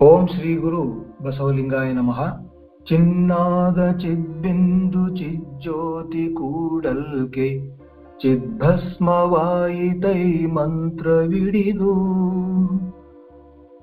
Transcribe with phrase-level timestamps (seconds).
[0.00, 2.40] ಓಂ ಶ್ರೀ ಗುರು ಬಸವಲಿಂಗಾಯ ನಮಃ.
[2.86, 7.74] ಚಿನ್ನಾದ ಚಿದ್ಬಿಂದು ಚಿಜ್ಜ್ಯೋತಿ ಕೂಡಲ್ಕೆ,
[8.20, 11.94] ಚಿದ್ಭಸ್ಮವಾಯಿತೈ ಮಂತ್ರವಿಡಿದು.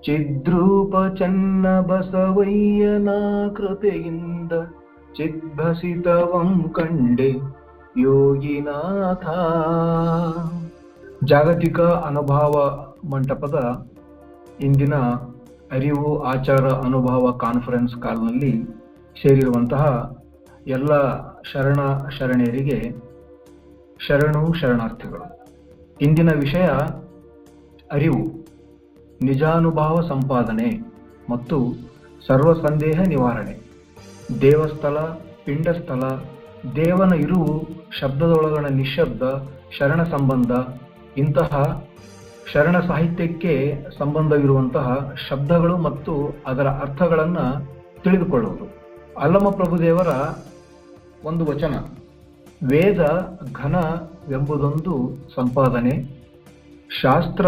[0.02, 3.10] ಚಿದ್ರೂಪ ಚನ್ನ ಬಸವಯ್ಯನ
[3.58, 4.52] ಕೃಪೆಯಿಂದ
[5.18, 7.36] ಚಿದ್ಭಸಿತವಂ ಕಂಡೆ
[7.98, 9.26] ಯೋಗಿನಾಥ.
[11.24, 13.86] ಜಾಗತಿಕ ಅನುಭಾವ ಮಂಟಪದ
[14.62, 14.94] ಇಂದಿನ
[15.76, 18.64] ಅರಿವು, ಆಚಾರ, ಅನುಭವ ಕಾನ್ಫರೆನ್ಸ್ ಕಾಲ್ನಲ್ಲಿ
[19.22, 20.16] ಸೇರಿರುವಂತಹ
[20.68, 20.94] ಎಲ್ಲ
[21.42, 21.80] ಶರಣ
[22.20, 23.06] ಶರಣೆಯರಿಗೆ
[24.08, 25.48] ಶರಣು ಶರಣಾರ್ಥಿಗಳು.
[26.02, 26.68] ಇಂದಿನ ವಿಷಯ
[27.92, 28.48] ಅರಿವು,
[29.22, 30.94] ನಿಜಾನುಭಾವ ಸಂಪಾದನೆ
[31.30, 31.66] ಮತ್ತು
[32.28, 33.60] ಸರ್ವ ಸಂದೇಹ ನಿವಾರಣೆ.
[34.42, 34.98] ದೇವಸ್ಥಳ,
[35.46, 36.02] ಪಿಂಡಸ್ಥಳ,
[36.76, 37.68] ದೇವನ ಇರುವು,
[38.00, 40.52] ಶಬ್ದದೊಳಗಣ ನಿಶಬ್ದ ಶರಣ ಸಂಬಂಧ
[41.18, 41.84] ಇಂತಹ
[42.54, 43.54] ಶರಣ ಸಾಹಿತ್ಯಕ್ಕೆ
[43.98, 46.14] ಸಂಬಂಧವಿರುವಂತಹ ಶಬ್ದಗಳು ಮತ್ತು
[46.48, 47.46] ಅದರ ಅರ್ಥಗಳನ್ನು
[48.04, 48.66] ತಿಳಿದುಕೊಳ್ಳುವುದು.
[49.20, 50.08] ಅಲ್ಲಮ ಪ್ರಭುದೇವರ
[51.26, 51.74] ಒಂದು ವಚನ,
[52.68, 53.02] ವೇದ
[53.54, 54.94] ಘನವೆಂಬುದೊಂದು
[55.36, 55.94] ಸಂಪಾದನೆ,
[57.02, 57.46] ಶಾಸ್ತ್ರ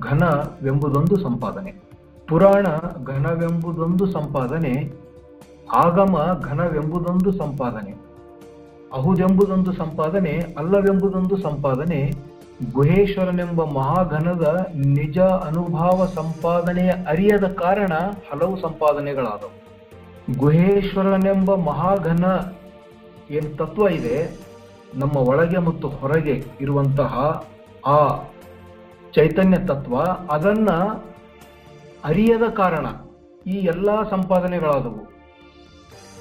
[0.00, 1.72] ಘನವೆಂಬುದೊಂದು ಸಂಪಾದನೆ,
[2.28, 2.66] ಪುರಾಣ
[3.04, 4.74] ಘನವೆಂಬುದೊಂದು ಸಂಪಾದನೆ,
[5.74, 7.92] ಆಗಮ ಘನವೆಂಬುದೊಂದು ಸಂಪಾದನೆ,
[8.92, 12.29] ಅಹುದೆಂಬುದೊಂದು ಸಂಪಾದನೆ, ಅಲ್ಲವೆಂಬುದೊಂದು ಸಂಪಾದನೆ
[12.68, 17.92] ಗುಹೇಶ್ವರನೆಂಬ ಮಹಾಘನದ ನಿಜ ಅನುಭವ ಸಂಪಾದನೆಯ ಅರಿಯದ ಕಾರಣ
[18.32, 19.52] ಹಲವು ಸಂಪಾದನೆಗಳಾದವು.
[20.38, 22.24] ಗುಹೇಶ್ವರನೆಂಬ ಮಹಾಘನ
[23.30, 24.38] ಏನು ತತ್ವ ಇದೆ?
[24.94, 27.44] ನಮ್ಮ ಒಳಗೆ ಮತ್ತು ಹೊರಗೆ ಇರುವಂತಹ
[27.86, 28.08] ಆ
[29.14, 30.00] ಚೈತನ್ಯ ತತ್ವ,
[30.34, 30.68] ಅದನ್ನ
[32.04, 32.86] ಅರಿಯದ ಕಾರಣ
[33.46, 35.12] ಈ ಎಲ್ಲ ಸಂಪಾದನೆಗಳಾದವು.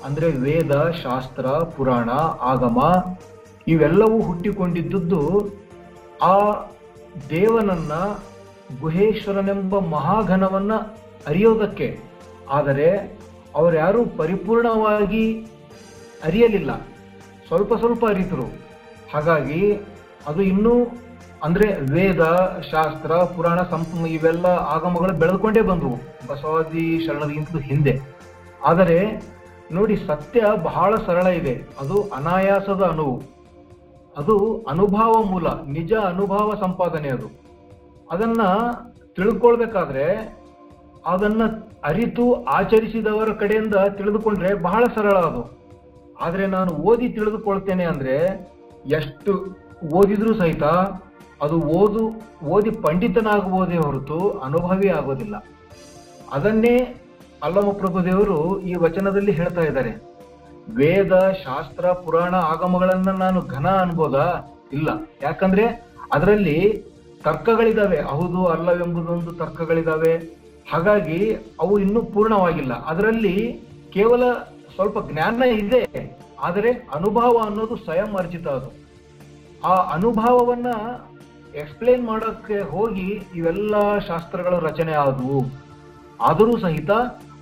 [0.05, 0.71] ಅಂದ್ರೆ ವೇದ,
[1.03, 2.09] ಶಾಸ್ತ್ರ, ಪುರಾಣ,
[2.41, 3.03] ಆಗಮ,
[3.67, 5.21] ಇವೆಲ್ಲವೂ ಹುಟ್ಟಿಕೊಂಡಿದ್ದುದು
[6.21, 6.53] ಆ
[7.29, 7.91] ದೇವನನ್ನ
[8.81, 10.73] ಗುಹೇಶ್ವರನೆಂಬ ಮಹಾಘನವನ್ನ
[11.27, 11.99] ಅರಿಯೋದಕ್ಕೆ.
[12.49, 13.19] ಆದರೆ
[13.55, 15.47] ಅವರ್ಯಾರೂ ಪರಿಪೂರ್ಣವಾಗಿ
[16.23, 16.81] ಅರಿಯಲಿಲ್ಲ.
[17.47, 18.43] ಸ್ವಲ್ಪ ಸ್ವಲ್ಪ ಅರಿತರು.
[19.13, 19.77] ಹಾಗಾಗಿ
[20.27, 20.87] ಅದು ಇನ್ನೂ
[21.43, 22.21] ಅಂದ್ರೆ ವೇದ,
[22.71, 25.95] ಶಾಸ್ತ್ರ, ಪುರಾಣ ಸಂಪ ಇವೆಲ್ಲ ಆಗಮಗಳು ಬೆಳೆದುಕೊಂಡೇ ಬಂದವು.
[26.27, 27.99] ಬಸವಾದಿ ಶರಣರಿಗಿಂತ ಹಿಂದೆ.
[28.65, 29.23] ಆದರೆ
[29.71, 31.63] ನೋಡಿ ಸತ್ಯ ಬಹಳ ಸರಳ ಇದೆ.
[31.79, 33.38] ಅದು ಅನಾಯಾಸದ ಅನುವು.
[34.19, 37.27] ಅದು ಅನುಭವ ಮೂಲ, ನಿಜ ಅನುಭವ ಸಂಪಾದನೆ ಅದು.
[38.11, 38.41] ಅದನ್ನ
[39.15, 40.39] ತಿಳ್ಕೊಳ್ಬೇಕಾದ್ರೆ
[41.05, 41.41] ಅದನ್ನ
[41.83, 45.59] ಅರಿತು ಆಚರಿಸಿದವರ ಕಡೆಯಿಂದ ತಿಳಿದುಕೊಂಡ್ರೆ ಬಹಳ ಸರಳ ಅದು.
[46.21, 48.15] ಆದರೆ ನಾನು ಓದಿ ತಿಳಿದುಕೊಳ್ತೇನೆ ಅಂದ್ರೆ
[48.85, 49.55] ಎಷ್ಟು
[49.93, 50.63] ಓದಿದ್ರೂ ಸಹಿತ
[51.41, 52.09] ಅದು ಓದು,
[52.45, 55.45] ಓದಿ ಪಂಡಿತನಾಗಬಹುದೇ ಹೊರತು ಅನುಭವಿ ಆಗೋದಿಲ್ಲ.
[56.31, 57.05] ಅದನ್ನೇ
[57.43, 60.08] ಅಲ್ಲಮ ಪ್ರಭುದೇವರು ಈ ವಚನದಲ್ಲಿ ಹೇಳ್ತಾ ಇದ್ದಾರೆ.
[60.75, 64.45] ವೇದ, ಶಾಸ್ತ್ರ, ಪುರಾಣ ಆಗಮಗಳನ್ನ ನಾನು ಘನ ಅನ್ಬೋದ?
[64.73, 64.89] ಇಲ್ಲ.
[65.21, 66.83] ಯಾಕಂದ್ರೆ ಅದರಲ್ಲಿ
[67.23, 68.01] ತರ್ಕಗಳಿದಾವೆ.
[68.01, 70.17] ಹೌದು, ಅಲ್ಲವೆಂಬುದೊಂದು ತರ್ಕಗಳಿದಾವೆ.
[70.71, 72.73] ಹಾಗಾಗಿ ಅವು ಇನ್ನೂ ಪೂರ್ಣವಾಗಿಲ್ಲ.
[72.73, 73.61] ಅದರಲ್ಲಿ
[73.93, 74.33] ಕೇವಲ
[74.75, 76.17] ಸ್ವಲ್ಪ ಜ್ಞಾನ ಇದೆ.
[76.39, 78.71] ಆದರೆ ಅನುಭವ ಅನ್ನೋದು ಸ್ವಯಂ ಅರ್ಜಿತ ಅದು.
[79.67, 80.67] ಆ ಅನುಭವವನ್ನ
[81.55, 85.45] ಎಕ್ಸ್ಪ್ಲೇನ್ ಮಾಡೋಕ್ಕೆ ಹೋಗಿ ಇವೆಲ್ಲ ಶಾಸ್ತ್ರಗಳ ರಚನೆ ಆದವು.
[86.21, 86.91] ಆದರೂ ಸಹಿತ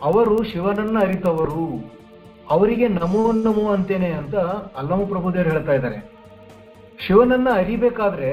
[0.03, 1.93] ಅವರು ಶಿವನನ್ನ ಅರಿತವರು.
[2.49, 4.35] ಅವರಿಗೆ ನಮೋ ನಮೋ ಅಂತೇನೆ ಅಂತ
[4.79, 5.99] ಅಲ್ಲಮ ಪ್ರಭುದೇವರು ಹೇಳ್ತಾ ಇದ್ದಾರೆ.
[7.07, 8.31] ಶಿವನನ್ನ ಅರಿಬೇಕಾದ್ರೆ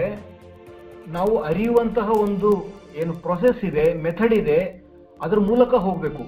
[1.08, 2.50] ನಾವು ಅರಿಯುವಂತಹ ಒಂದು
[2.96, 4.84] ಏನು ಪ್ರೊಸೆಸ್ ಇದೆ ಮೆಥಡ್ ಇದೆ,
[5.22, 6.22] ಅದ್ರ ಮೂಲಕ ಹೋಗಬೇಕು.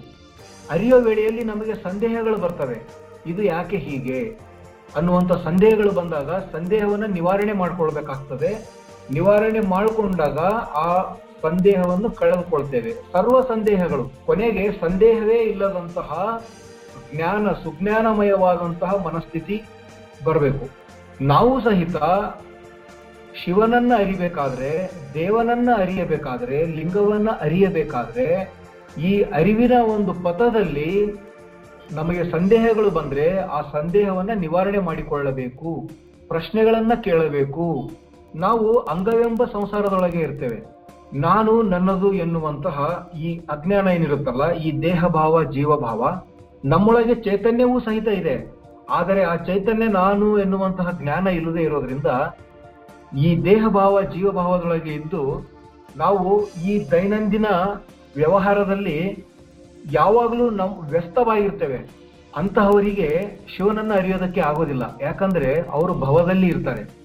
[0.71, 2.79] ಅರಿಯೋ ವೇಳೆಯಲ್ಲಿ ನಮಗೆ ಸಂದೇಹಗಳು ಬರ್ತವೆ.
[3.27, 4.52] ಇದು ಯಾಕೆ ಹೀಗೆ?
[4.97, 8.71] ಅನ್ನುವಂಥ ಸಂದೇಹಗಳು ಬಂದಾಗ ಸಂದೇಹವನ್ನ ನಿವಾರಣೆ ಮಾಡ್ಕೊಳ್ಬೇಕಾಗ್ತದೆ.
[9.11, 10.39] ನಿವಾರಣೆ ಮಾಡಿಕೊಂಡಾಗ
[10.75, 12.95] ಆ ಸಂದೇಹವನ್ನು ಕಳೆದುಕೊಳ್ತೇವೆ.
[13.13, 16.43] ಸರ್ವ ಸಂದೇಹಗಳು, ಕೊನೆಗೆ ಸಂದೇಹವೇ ಇಲ್ಲದಂತಹ
[17.15, 19.63] ಜ್ಞಾನ, ಸುಜ್ಞಾನಮಯವಾದಂತಹ ಮನಸ್ಥಿತಿ
[20.25, 20.69] ಬರಬೇಕು.
[21.21, 21.97] ನಾವು ಸಹಿತ
[23.45, 28.55] ಶಿವನನ್ನ ಅರಿಬೇಕಾದ್ರೆ, ದೇವನನ್ನ ಅರಿಯಬೇಕಾದ್ರೆ, ಲಿಂಗವನ್ನ ಅರಿಯಬೇಕಾದ್ರೆ,
[28.99, 31.13] ಈ ಅರಿವಿನ ಒಂದು ಪಥದಲ್ಲಿ
[31.93, 35.71] ನಮಗೆ ಸಂದೇಹಗಳು ಬಂದ್ರೆ ಆ ಸಂದೇಹವನ್ನ ನಿವಾರಣೆ ಮಾಡಿಕೊಳ್ಳಬೇಕು,
[36.29, 37.67] ಪ್ರಶ್ನೆಗಳನ್ನ ಕೇಳಬೇಕು.
[38.35, 40.59] ನಾವು ಅಂಗವೆಂಬ ಸಂಸಾರದೊಳಗೆ ಇರ್ತೇವೆ.
[41.15, 46.03] ನಾನು ನನ್ನದು ಎನ್ನುವಂತಹ ಈ ಅಜ್ಞಾನ ಏನಿರುತ್ತಲ್ಲ, ಈ ದೇಹ ಭಾವ ಜೀವಭಾವ,
[46.65, 48.37] ನಮ್ಮೊಳಗೆ ಚೈತನ್ಯವೂ ಸಹಿತ ಇದೆ.
[48.91, 52.11] ಆದರೆ ಆ ಚೈತನ್ಯ ನಾನು ಎನ್ನುವಂತಹ ಜ್ಞಾನ ಇಲ್ಲದೆ ಇರೋದ್ರಿಂದ
[53.19, 55.23] ಈ ದೇಹ ಭಾವ ಜೀವಭಾವದೊಳಗೆ ಇದ್ದು
[55.97, 56.29] ನಾವು
[56.65, 57.47] ಈ ದೈನಂದಿನ
[58.17, 58.99] ವ್ಯವಹಾರದಲ್ಲಿ
[59.91, 61.91] ಯಾವಾಗಲೂ ನಾವು ವ್ಯಸ್ತವಾಗಿರ್ತೇವೆ.
[62.37, 64.83] ಅಂತಹವರಿಗೆ ಶಿವನನ್ನು ಅರಿಯೋದಕ್ಕೆ ಆಗೋದಿಲ್ಲ.
[65.01, 67.03] ಯಾಕಂದ್ರೆ ಅವರು ಭವದಲ್ಲಿ ಇರ್ತಾರೆ.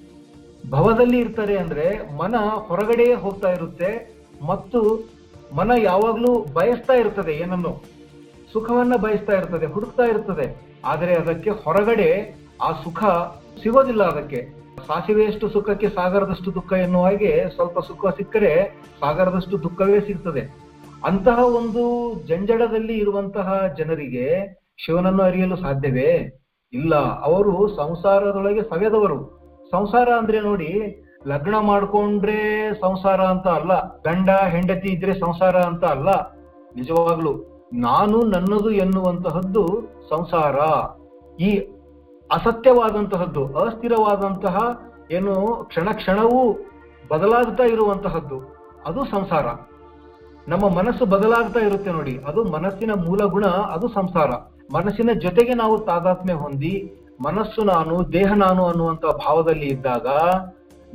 [0.70, 2.36] ಭವದಲ್ಲಿ ಇರ್ತಾರೆ ಅಂದ್ರೆ ಮನ
[2.68, 5.10] ಹೊರಗಡೆಯೇ ಹೋಗ್ತಾ ಇರುತ್ತೆ ಮತ್ತು
[5.56, 7.84] ಮನ ಯಾವಾಗ್ಲೂ ಬಯಸ್ತಾ ಇರ್ತದೆ ಏನನ್ನು.
[8.54, 10.62] ಸುಖವನ್ನ ಬಯಸ್ತಾ ಇರ್ತದೆ, ಹುಡುಕ್ತಾ ಇರ್ತದೆ.
[10.86, 13.04] ಆದರೆ ಅದಕ್ಕೆ ಹೊರಗಡೆ ಆ ಸುಖ
[13.64, 14.48] ಸಿಗೋದಿಲ್ಲ ಅದಕ್ಕೆ.
[14.88, 20.67] ಸಾಸಿವೆಯಷ್ಟು ಸುಖಕ್ಕೆ ಸಾಗರದಷ್ಟು ದುಃಖ ಎನ್ನುವ ಹಾಗೆ ಸ್ವಲ್ಪ ಸುಖ ಸಿಕ್ಕರೆ ಸಾಗರದಷ್ಟು ದುಃಖವೇ ಸಿಗ್ತದೆ.
[21.06, 26.40] ಅಂತಹ ಒಂದು ಜಂಜಡದಲ್ಲಿ ಇರುವಂತಹ ಜನರಿಗೆ ಶಿವನನ್ನು ಅರಿಯಲು ಸಾಧ್ಯವೇ?
[26.74, 26.96] ಇಲ್ಲ.
[27.22, 29.38] ಅವರು ಸಂಸಾರದೊಳಗೆ ಸವೆದವರು.
[29.72, 36.32] ಸಂಸಾರ ಅಂದ್ರೆ ನೋಡಿ, ಲಗ್ನ ಮಾಡ್ಕೊಂಡ್ರೆ ಸಂಸಾರ ಅಂತ ಅಲ್ಲ, ಗಂಡ ಹೆಂಡತಿ ಇದ್ರೆ ಸಂಸಾರ ಅಂತ ಅಲ್ಲ.
[36.76, 37.34] ನಿಜವಾಗ್ಲು,
[37.74, 39.68] ನಾನು ನನ್ನದು ಎನ್ನುವಂತಹದ್ದು
[40.10, 40.56] ಸಂಸಾರ.
[41.42, 41.58] ಈ
[42.32, 46.54] ಅಸತ್ಯವಾದಂತಹದ್ದು, ಅಸ್ಥಿರವಾದಂತಹ ಏನು ಕ್ಷಣ ಕ್ಷಣವೂ
[47.12, 48.42] ಬದಲಾಗ್ತಾ ಇರುವಂತಹದ್ದು,
[48.86, 49.46] ಅದು ಸಂಸಾರ.
[50.48, 52.18] ನಮ್ಮ ಮನಸ್ಸು ಬದಲಾಗ್ತಾ ಇರುತ್ತೆ ನೋಡಿ.
[52.28, 54.30] ಅದು ಮನಸ್ಸಿನ ಮೂಲ ಗುಣ, ಅದು ಸಂಸಾರ.
[54.74, 60.08] ಮನಸ್ಸಿನ ಜೊತೆಗೆ ನಾವು ತಾದಾತ್ಮ್ಯ ಹೊಂದಿ, ಮನಸ್ಸು ನಾನು, ದೇಹ ನಾನು ಅನ್ನುವಂತ ಭಾವದಲ್ಲಿ ಇದ್ದಾಗ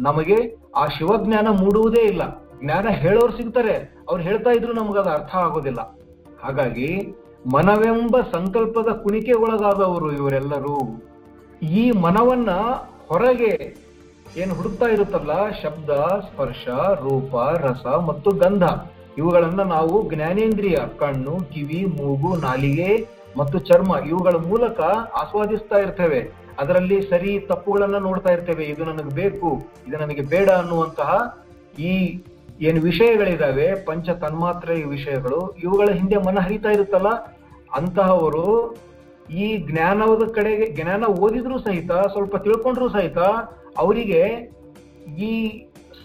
[0.01, 2.23] ನಮಗೆ ಆ ಶಿವಜ್ಞಾನ ಮೂಡುವುದೇ ಇಲ್ಲ.
[2.65, 4.05] ಜ್ಞಾನ ಹೇಳೋರು ಸಿಗ್ತಾರೆ.
[4.09, 5.99] ಅವ್ರು ಹೇಳ್ತಾ ಇದ್ರು ಅದು ಅರ್ಥ ಆಗೋದಿಲ್ಲ.
[6.43, 7.17] ಹಾಗಾಗಿ
[7.55, 11.03] ಮನವೆಂಬ ಸಂಕಲ್ಪದ ಕುಣಿಕೆ ಒಳಗಾದವರು ಇವರೆಲ್ಲರೂ
[11.63, 12.51] ಈ ಮನವನ್ನ
[13.09, 13.77] ಹೊರಗೆ
[14.37, 15.51] ಏನು ಹುಡುಕ್ತಾ ಇರುತ್ತಲ್ಲ?
[15.63, 18.65] ಶಬ್ದ, ಸ್ಪರ್ಶ, ರೂಪ, ರಸ ಮತ್ತು ಗಂಧ.
[19.19, 24.81] ಇವುಗಳನ್ನ ನಾವು ಜ್ಞಾನೇಂದ್ರಿಯ ಕಣ್ಣು, ಕಿವಿ, ಮೂಗು, ನಾಲಿಗೆ ಮತ್ತು ಚರ್ಮ ಇವುಗಳ ಮೂಲಕ
[25.23, 26.43] ಆಸ್ವಾದಿಸ್ತಾ ಇರ್ತೇವೆ.
[26.59, 28.65] ಅದರಲ್ಲಿ ಸರಿ ತಪ್ಪುಗಳನ್ನ ನೋಡ್ತಾ ಇರ್ತೇವೆ.
[28.65, 31.43] ಇದು ನನಗೆ ಬೇಕು, ಇದು ನನಗೆ ಬೇಡ ಅನ್ನುವಂತಹ
[31.79, 32.23] ಈ
[32.61, 37.09] ಏನು ವಿಷಯಗಳಿದಾವೆ, ಪಂಚ ತನ್ಮಾತ್ರೆ ವಿಷಯಗಳು, ಇವುಗಳ ಹಿಂದೆ ಮನ ಹರಿತಾ ಇರುತ್ತಲ್ಲ,
[37.73, 38.77] ಅಂತಹವರು
[39.31, 43.19] ಈ ಜ್ಞಾನದ ಕಡೆಗೆ, ಜ್ಞಾನ ಓದಿದ್ರು ಸಹಿತ, ಸ್ವಲ್ಪ ತಿಳ್ಕೊಂಡ್ರು ಸಹಿತ
[43.79, 44.23] ಅವರಿಗೆ
[45.19, 45.31] ಈ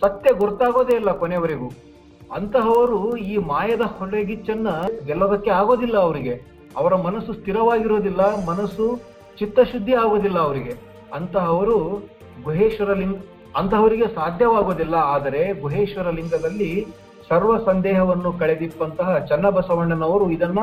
[0.02, 1.87] ಸತ್ಯ ಗೊತ್ತಾಗೋದೇ ಇಲ್ಲ ಕೊನೆವರೆಗೂ.
[2.36, 4.68] ಅಂತಹವರು ಈ ಮಾಯದ ಹೊರಗಿಚ್ಚನ್ನ
[5.06, 6.42] ಗೆಲ್ಲೋದಕ್ಕೆ ಆಗೋದಿಲ್ಲ ಅವರಿಗೆ.
[6.78, 9.00] ಅವರ ಮನಸ್ಸು ಸ್ಥಿರವಾಗಿರೋದಿಲ್ಲ, ಮನಸ್ಸು
[9.40, 10.76] ಚಿತ್ತಶುದ್ಧಿ ಆಗೋದಿಲ್ಲ ಅವರಿಗೆ.
[11.14, 12.02] ಅಂತಹವರು
[12.44, 13.16] ಗುಹೇಶ್ವರ ಲಿಂಗ,
[13.58, 16.88] ಅಂತಹವರಿಗೆ ಸಾಧ್ಯವಾಗೋದಿಲ್ಲ, ಆದರೆ ಗುಹೇಶ್ವರ ಲಿಂಗದಲ್ಲಿ
[17.30, 20.60] ಸರ್ವ ಸಂದೇಹವನ್ನು ಕಳೆದಿಪ್ಪಂತಹ ಚನ್ನಬಸವಣ್ಣನವರು ಇದನ್ನ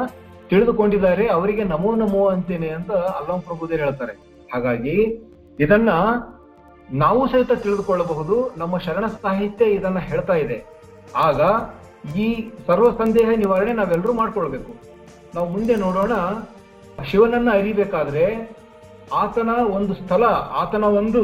[0.49, 1.27] ತಿಳಿದುಕೊಂಡಿದ್ದಾರೆ.
[1.27, 4.13] ಅವರಿಗೆ ನಮೋ ನಮೋ ಅಂತೇನೆ ಅಂತ ಅಲ್ಲಂ ಪ್ರಭುದೇವ್ ಹೇಳ್ತಾರೆ.
[4.55, 5.27] ಹಾಗಾಗಿ
[5.61, 5.89] ಇದನ್ನ
[6.93, 8.51] ನಾವು ಸಹಿತ ತಿಳಿದುಕೊಳ್ಳಬಹುದು.
[8.57, 10.74] ನಮ್ಮ ಶರಣ ಸಾಹಿತ್ಯ ಇದನ್ನ ಹೇಳ್ತಾ ಇದೆ.
[11.17, 11.41] ಆಗ
[12.17, 14.73] ಈ ಸರ್ವ ಸಂದೇಹ ನಿವಾರಣೆ ನಾವೆಲ್ಲರೂ ಮಾಡ್ಕೊಳ್ಬೇಕು.
[15.35, 16.13] ನಾವು ಮುಂದೆ ನೋಡೋಣ,
[17.11, 18.25] ಶಿವನನ್ನ ಅರಿಬೇಕಾದ್ರೆ
[19.13, 20.25] ಆತನ ಒಂದು ಸ್ಥಳ,
[20.63, 21.23] ಆತನ ಒಂದು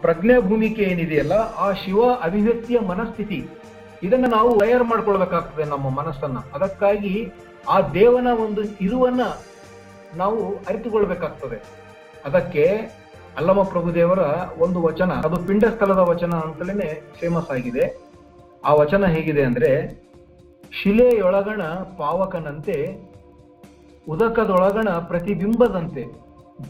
[0.00, 3.48] ಪ್ರಜ್ಞಾ ಭೂಮಿಕೆ ಏನಿದೆಯಲ್ಲ, ಆ ಶಿವ ಅಭಿವ್ಯಕ್ತಿಯ ಮನಸ್ಥಿತಿ.
[4.02, 6.38] ಇದನ್ನ ನಾವು ತಯಾರು ಮಾಡ್ಕೊಳ್ಬೇಕಾಗ್ತದೆ ನಮ್ಮ ಮನಸ್ಸನ್ನ.
[6.54, 7.32] ಅದಕ್ಕಾಗಿ
[7.68, 9.20] ಆ ದೇವನ ಒಂದು ಇರುವನ್ನ
[10.16, 10.38] ನಾವು
[10.68, 11.58] ಅರಿತುಕೊಳ್ಬೇಕಾಗ್ತದೆ.
[12.24, 12.64] ಅದಕ್ಕೆ
[13.36, 14.18] ಅಲ್ಲಮ ಪ್ರಭುದೇವರ
[14.58, 18.09] ಒಂದು ವಚನ, ಅದು ಪಿಂಡ ಸ್ಥಳದ ವಚನ ಅಂತಲೇ ಫೇಮಸ್ ಆಗಿದೆ.
[18.64, 20.02] ಆ ವಚನ ಹೇಗಿದೆ ಅಂದ್ರೆ,
[20.82, 21.62] ಶಿಲೆಯೊಳಗಣ
[21.98, 22.96] ಪಾವಕನಂತೆ,
[24.08, 26.04] ಉದಕದೊಳಗಣ ಪ್ರತಿಬಿಂಬದಂತೆ,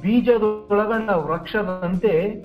[0.02, 2.44] ಬೀಜದೊಳಗಣ ವೃಕ್ಷದಂತೆ,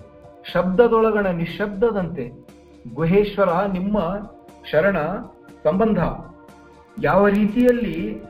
[0.51, 2.47] ಶಬ್ದದೊಳಗಣ ನಿಶಬ್ದದಂತೆ
[2.93, 3.97] ಗುಹೇಶ್ವರ ನಿಮ್ಮ
[4.71, 4.99] ಶರಣ
[5.63, 5.99] ಸಂಬಂಧ.
[7.03, 8.23] ಯಾವ ರೀತಿಯಲ್ಲಿ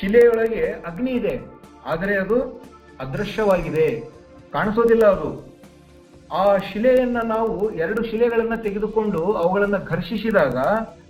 [0.00, 1.40] ಶಿಲೆಯೊಳಗೆ ಅಗ್ನಿ ಇದೆ,
[1.86, 2.62] ಆದರೆ ಅದು
[3.00, 4.00] ಅದೃಶ್ಯವಾಗಿದೆ.
[4.52, 5.49] ಕಾಣಿಸೋದಿಲ್ಲ ಅದು.
[6.38, 10.56] ಆ ಶಿಲೆಯನ್ನ ನಾವು ಎರಡು ಶಿಲೆಗಳನ್ನ ತೆಗೆದುಕೊಂಡು ಅವುಗಳನ್ನ ಘರ್ಷಿಸಿದಾಗ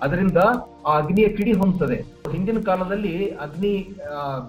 [0.05, 0.39] ಅದರಿಂದ
[0.87, 1.99] ಆ ಅಗ್ನಿಯ ಕಿಡಿ ಹೊಂದ್ತದೆ.
[2.33, 3.73] ಹಿಂದಿನ ಕಾಲದಲ್ಲಿ ಅಗ್ನಿ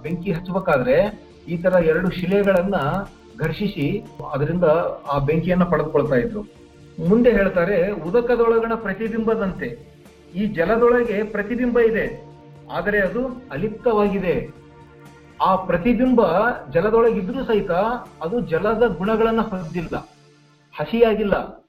[0.04, 0.96] ಬೆಂಕಿ ಹಚ್ಚಬೇಕಾದ್ರೆ
[1.52, 2.76] ಈ ತರ ಎರಡು ಶಿಲೆಗಳನ್ನ
[3.44, 3.86] ಘರ್ಷಿಸಿ
[4.34, 4.66] ಅದರಿಂದ
[5.12, 6.42] ಆ ಬೆಂಕಿಯನ್ನ ಪಡೆದುಕೊಳ್ತಾ ಇದ್ರು.
[7.08, 7.76] ಮುಂದೆ ಹೇಳ್ತಾರೆ
[8.08, 9.68] ಉದಕದೊಳಗಣ ಪ್ರತಿಬಿಂಬದಂತೆ.
[10.34, 12.06] ಈ ಜಲದೊಳಗೆ ಪ್ರತಿಬಿಂಬ ಇದೆ,
[12.76, 13.22] ಆದರೆ ಅದು
[13.54, 14.36] ಅಲಿಪ್ತವಾಗಿದೆ.
[15.40, 16.22] ಆ ಪ್ರತಿಬಿಂಬ
[16.74, 17.72] ಜಲದೊಳಗಿದ್ರೂ ಸಹಿತ
[18.24, 19.94] ಅದು ಜಲದ ಗುಣಗಳನ್ನ ಹೊಂದಿಲ್ಲ.
[20.78, 21.62] ಹಸಿಯಾಗಿಲ್ಲ.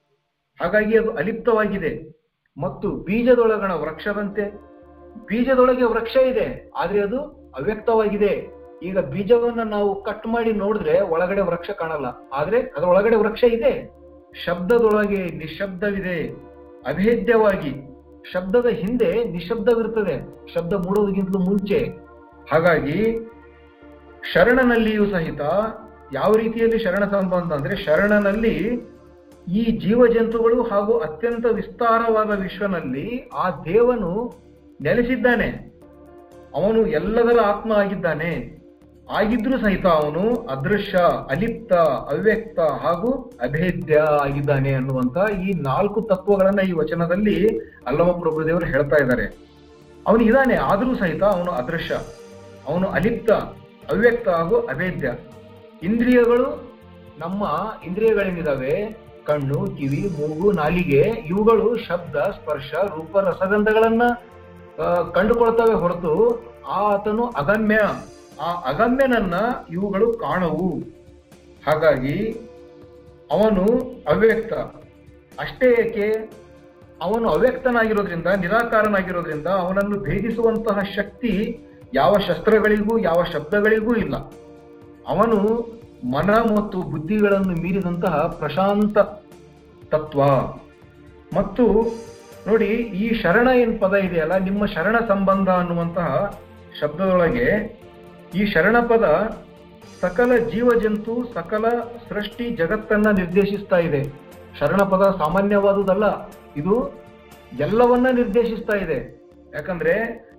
[0.62, 2.14] ಹಾಗಾಗಿ ಅದು ಅಲಿಪ್ತವಾಗಿದೆ.
[2.62, 4.52] ಮತ್ತು ಬೀಜದೊಳಗಣ ವೃಕ್ಷದಂತೆ,
[5.26, 7.20] ಬೀಜದೊಳಗೆ ವೃಕ್ಷ ಇದೆ, ಆದ್ರೆ ಅದು
[7.56, 8.48] ಅವ್ಯಕ್ತವಾಗಿದೆ.
[8.84, 12.06] ಈಗ ಬೀಜವನ್ನ ನಾವು ಕಟ್ ಮಾಡಿ ನೋಡಿದ್ರೆ ಒಳಗಡೆ ವೃಕ್ಷ ಕಾಣಲ್ಲ.
[12.34, 14.04] ಆದ್ರೆ ಅದರ ಒಳಗಡೆ ವೃಕ್ಷ ಇದೆ.
[14.46, 16.28] ಶಬ್ದದೊಳಗೆ ನಿಶಬ್ದವಿದೆ.
[16.90, 17.74] ಅಭೇದ್ಯವಾಗಿ,
[18.32, 21.80] ಶಬ್ದದ ಹಿಂದೆ ನಿಶಬ್ದವಿರುತ್ತದೆ ಶಬ್ದ ಮೂಡೋದಕ್ಕಿಂತಲೂ ಮುಂಚೆ.
[22.52, 23.30] ಹಾಗಾಗಿ,
[24.34, 25.42] ಶರಣನಲ್ಲಿಯೂ ಸಹಿತ
[26.14, 28.84] ಯಾವ ರೀತಿಯಲ್ಲಿ ಶರಣ ಸಂಬಂಧ ಅಂದ್ರೆ ಶರಣನಲ್ಲಿ
[29.48, 34.34] ಈ ಜೀವಜಂತುಗಳು ಹಾಗೂ ಅತ್ಯಂತ ವಿಸ್ತಾರವಾದ ವಿಶ್ವನಲ್ಲಿ ಆ ದೇವನು
[34.82, 35.74] ನೆಲೆಸಿದ್ದಾನೆ.
[36.56, 38.64] ಅವನು ಎಲ್ಲದರ ಆತ್ಮ ಆಗಿದ್ದಾನೆ.
[39.12, 40.98] ಆಗಿದ್ರೂ ಸಹಿತ ಅವನು ಅದೃಶ್ಯ,
[41.30, 49.26] ಅಲಿಪ್ತ, ಅವ್ಯಕ್ತ ಹಾಗೂ ಅಭೇದ್ಯ ಆಗಿದ್ದಾನೆ ಅನ್ನುವಂತ ಈ ನಾಲ್ಕು ತತ್ವಗಳನ್ನ ಈ ವಚನದಲ್ಲಿ ಅಲ್ಲಮ ಪ್ರಭುದೇವರು ಹೇಳ್ತಾ ಇದ್ದಾರೆ.
[50.08, 51.98] ಅವನು ಇದ್ದಾನೆ, ಆದರೂ ಸಹಿತ ಅವನು ಅದೃಶ್ಯ,
[52.68, 53.32] ಅವನು ಅಲಿಪ್ತ,
[53.92, 55.14] ಅವ್ಯಕ್ತ ಹಾಗೂ ಅಭೇದ್ಯ.
[55.84, 56.74] ಇಂದ್ರಿಯಗಳು
[57.20, 57.44] ನಮ್ಮ
[57.86, 59.03] ಇಂದ್ರಿಯಗಳೇನಿದಾವೆ?
[59.26, 64.02] ಕಣ್ಣು, ಕಿವಿ, ಮೂಗು, ನಾಲಿಗೆ, ಇವುಗಳು ಶಬ್ದ, ಸ್ಪರ್ಶ, ರೂಪ, ರಸಗಂಧಗಳನ್ನ
[65.14, 67.80] ಕಂಡುಕೊಳ್ತವೆ ಹೊರತು ಆತನು ಅಗಮ್ಯ.
[68.42, 69.34] ಆ ಅಗಮ್ಯನನ್ನ
[69.72, 70.80] ಇವುಗಳು ಕಾಣವು.
[71.68, 72.32] ಹಾಗಾಗಿ
[73.32, 73.64] ಅವನು
[74.08, 74.54] ಅವ್ಯಕ್ತ.
[75.40, 76.32] ಅಷ್ಟೇ ಏಕೆ?
[77.02, 81.60] ಅವನು ಅವ್ಯಕ್ತನಾಗಿರೋದ್ರಿಂದ, ನಿರಾಕಾರನಾಗಿರೋದ್ರಿಂದ ಅವನನ್ನು ಭೇದಿಸುವಂತಹ ಶಕ್ತಿ
[81.94, 84.16] ಯಾವ ಶಸ್ತ್ರಗಳಿಗೂ, ಯಾವ ಶಬ್ದಗಳಿಗೂ ಇಲ್ಲ.
[85.08, 85.38] ಅವನು
[86.12, 88.98] ಮನ ಮತ್ತು ಬುದ್ಧಿಗಳನ್ನು ಮೀರಿದಂತಹ ಪ್ರಶಾಂತ
[89.92, 90.22] ತತ್ವ.
[91.38, 91.66] ಮತ್ತು
[92.48, 92.70] ನೋಡಿ,
[93.04, 96.10] ಈ ಶರಣ ಏನ್ ಪದ ಇದೆಯಲ್ಲ, ನಿಮ್ಮ ಶರಣ ಸಂಬಂಧ ಅನ್ನುವಂತಹ
[96.80, 97.48] ಶಬ್ದದೊಳಗೆ
[98.36, 99.06] ಈ ಶರಣ ಪದ
[100.02, 101.66] ಸಕಲ ಜೀವ ಜಂತು ಸಕಲ
[102.10, 104.02] ಸೃಷ್ಟಿ ಜಗತ್ತನ್ನ ನಿರ್ದೇಶಿಸ್ತಾ ಇದೆ.
[104.60, 106.06] ಶರಣ ಪದ ಸಾಮಾನ್ಯವಾದುದಲ್ಲ,
[106.58, 106.76] ಇದು
[107.60, 109.00] ಎಲ್ಲವನ್ನ ನಿರ್ದೇಶಿಸ್ತಾ ಇದೆ.
[109.54, 109.94] ಯಾಕಂದ್ರೆ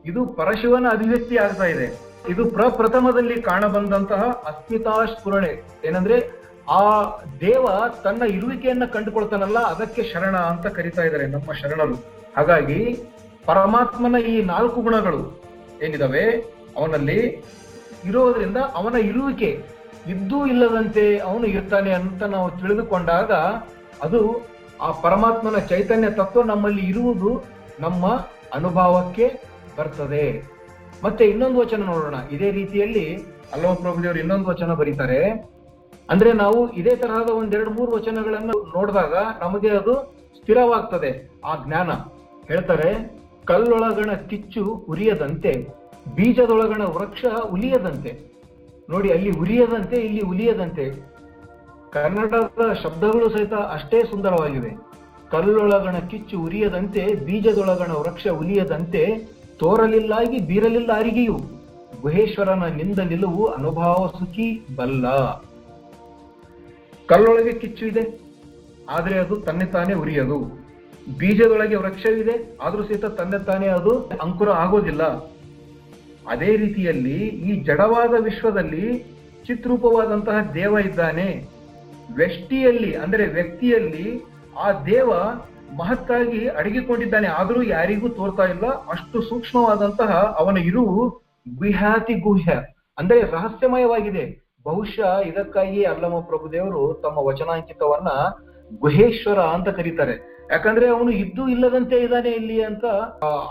[0.04, 2.13] ಇದು ಪರಶಿವನ ಅಭಿವ್ಯಕ್ತಿ ಆಗ್ತಾ ಇದೆ.
[2.32, 5.50] ಇದು ಪ್ರಪ್ರಥಮದಲ್ಲಿ ಕಾಣಬಂದಂತಹ ಅಸ್ಮಿತಾ ಸ್ಫುರಣೆ
[5.88, 6.16] ಏನಂದ್ರೆ
[6.76, 6.84] ಆ
[7.42, 7.64] ದೇವ
[8.04, 11.96] ತನ್ನ ಇರುವಿಕೆಯನ್ನ ಕಂಡುಕೊಳ್ತಾನಲ್ಲ, ಅದಕ್ಕೆ ಶರಣ ಅಂತ ಕರಿತಾ ಇದ್ದಾರೆ ನಮ್ಮ ಶರಣರು.
[12.36, 12.78] ಹಾಗಾಗಿ
[13.48, 15.20] ಪರಮಾತ್ಮನ ಈ ನಾಲ್ಕು ಗುಣಗಳು
[15.84, 16.24] ಏನಿದಾವೆ?
[16.80, 17.18] ಅವನಲ್ಲಿ
[18.08, 19.50] ಇರೋದ್ರಿಂದ ಅವನ ಇರುವಿಕೆ
[20.12, 23.32] ಇದ್ದೂ ಇಲ್ಲದಂತೆ ಅವನು ಇರ್ತಾನೆ ಅಂತ ನಾವು ತಿಳಿದುಕೊಂಡಾಗ
[24.06, 24.20] ಅದು
[24.86, 27.30] ಆ ಪರಮಾತ್ಮನ ಚೈತನ್ಯ ತತ್ವ ನಮ್ಮಲ್ಲಿ ಇರುವುದು
[27.84, 28.06] ನಮ್ಮ
[28.58, 29.26] ಅನುಭವಕ್ಕೆ
[29.78, 30.26] ಬರ್ತದೆ.
[31.02, 32.14] ಮತ್ತೆ ಇನ್ನೊಂದು ವಚನ ನೋಡೋಣ.
[32.30, 33.16] ಇದೇ ರೀತಿಯಲ್ಲಿ
[33.52, 35.54] ಅಲ್ಲವ ಪ್ರಭುದೇವರು ಇನ್ನೊಂದು ವಚನ ಬರೀತಾರೆ.
[36.10, 39.94] ಅಂದ್ರೆ ನಾವು ಇದೇ ತರಹದ ಒಂದೆರಡು ಮೂರು ವಚನಗಳನ್ನು ನೋಡಿದಾಗ ನಮಗೆ ಅದು
[40.36, 41.90] ಸ್ಥಿರವಾಗ್ತದೆ, ಆ ಜ್ಞಾನ.
[42.48, 45.66] ಹೇಳ್ತಾರೆ, ಕಲ್ಲೊಳಗಣ ಕಿಚ್ಚು ಉರಿಯದಂತೆ,
[46.14, 48.20] ಬೀಜದೊಳಗಣ ವೃಕ್ಷ ಉಲಿಯದಂತೆ.
[48.90, 51.14] ನೋಡಿ, ಅಲ್ಲಿ ಉರಿಯದಂತೆ, ಇಲ್ಲಿ ಉಲಿಯದಂತೆ.
[51.90, 54.70] ಕನ್ನಡದ ಶಬ್ದಗಳು ಸಹಿತ ಅಷ್ಟೇ ಸುಂದರವಾಗಿವೆ.
[55.30, 59.02] ಕಲ್ಲೊಳಗಣ ಕಿಚ್ಚು ಉರಿಯದಂತೆ, ಬೀಜದೊಳಗಣ ವೃಕ್ಷ ಉಲಿಯದಂತೆ
[59.64, 61.36] ತೋರಲಿಲ್ಲಾಗಿ ಬೀರಲಿಲ್ಲ ಅರಿಗೆಯು
[62.00, 65.04] ಗುಹೇಶ್ವರನ ನಿಂದ ನಿಲುವು ಅನುಭವ ಸುಖಿ ಬಲ್ಲ.
[67.08, 68.02] ಕಲ್ಲೊಳಗೆ ಕಿಚ್ಚು ಇದೆ,
[68.96, 70.38] ಆದ್ರೆ ಅದು ತನ್ನೆ ತಾನೇ ಉರಿಯದು.
[71.20, 73.92] ಬೀಜದೊಳಗೆ ವೃಕ್ಷವಿದೆ, ಆದರೂ ಸಹಿತ ತನ್ನೆ ತಾನೇ ಅದು
[74.24, 75.04] ಅಂಕುರ ಆಗೋದಿಲ್ಲ.
[76.32, 77.16] ಅದೇ ರೀತಿಯಲ್ಲಿ
[77.48, 78.86] ಈ ಜಡವಾದ ವಿಶ್ವದಲ್ಲಿ
[79.46, 81.28] ಚಿತ್ರೂಪವಾದಂತಹ ದೇವ ಇದ್ದಾನೆ.
[82.20, 84.06] ವ್ಯಷ್ಟಿಯಲ್ಲಿ ಅಂದ್ರೆ ವ್ಯಕ್ತಿಯಲ್ಲಿ
[84.64, 85.10] ಆ ದೇವ
[85.78, 87.28] ಮಹತ್ತಾಗಿ ಅಡಗಿಕೊಂಡಿದ್ದಾನೆ.
[87.28, 88.66] ಆದರೂ ಯಾರಿಗೂ ತೋರ್ತಾ ಇಲ್ಲ.
[88.66, 90.84] ಅಷ್ಟು ಸೂಕ್ಷ್ಮವಾದಂತಹ ಅವನ ಇರು
[91.58, 92.52] ಗುಹ್ಯಾತಿ ಗುಹ್ಯ.
[92.98, 94.44] ಅಂದ್ರೆ ರಹಸ್ಯಮಯವಾಗಿದೆ.
[94.64, 98.08] ಬಹುಶಃ ಇದಕ್ಕಾಗಿ ಅಲ್ಲಮ ಪ್ರಭುದೇವರು ತಮ್ಮ ವಚನಾಂಕಿತವನ್ನ
[98.78, 100.34] ಗುಹೇಶ್ವರ ಅಂತ ಕರೀತಾರೆ.
[100.52, 102.84] ಯಾಕಂದ್ರೆ ಅವನು ಇದ್ದು ಇಲ್ಲದಂತೆ ಇದ್ದಾನೆ ಇಲ್ಲಿ ಅಂತ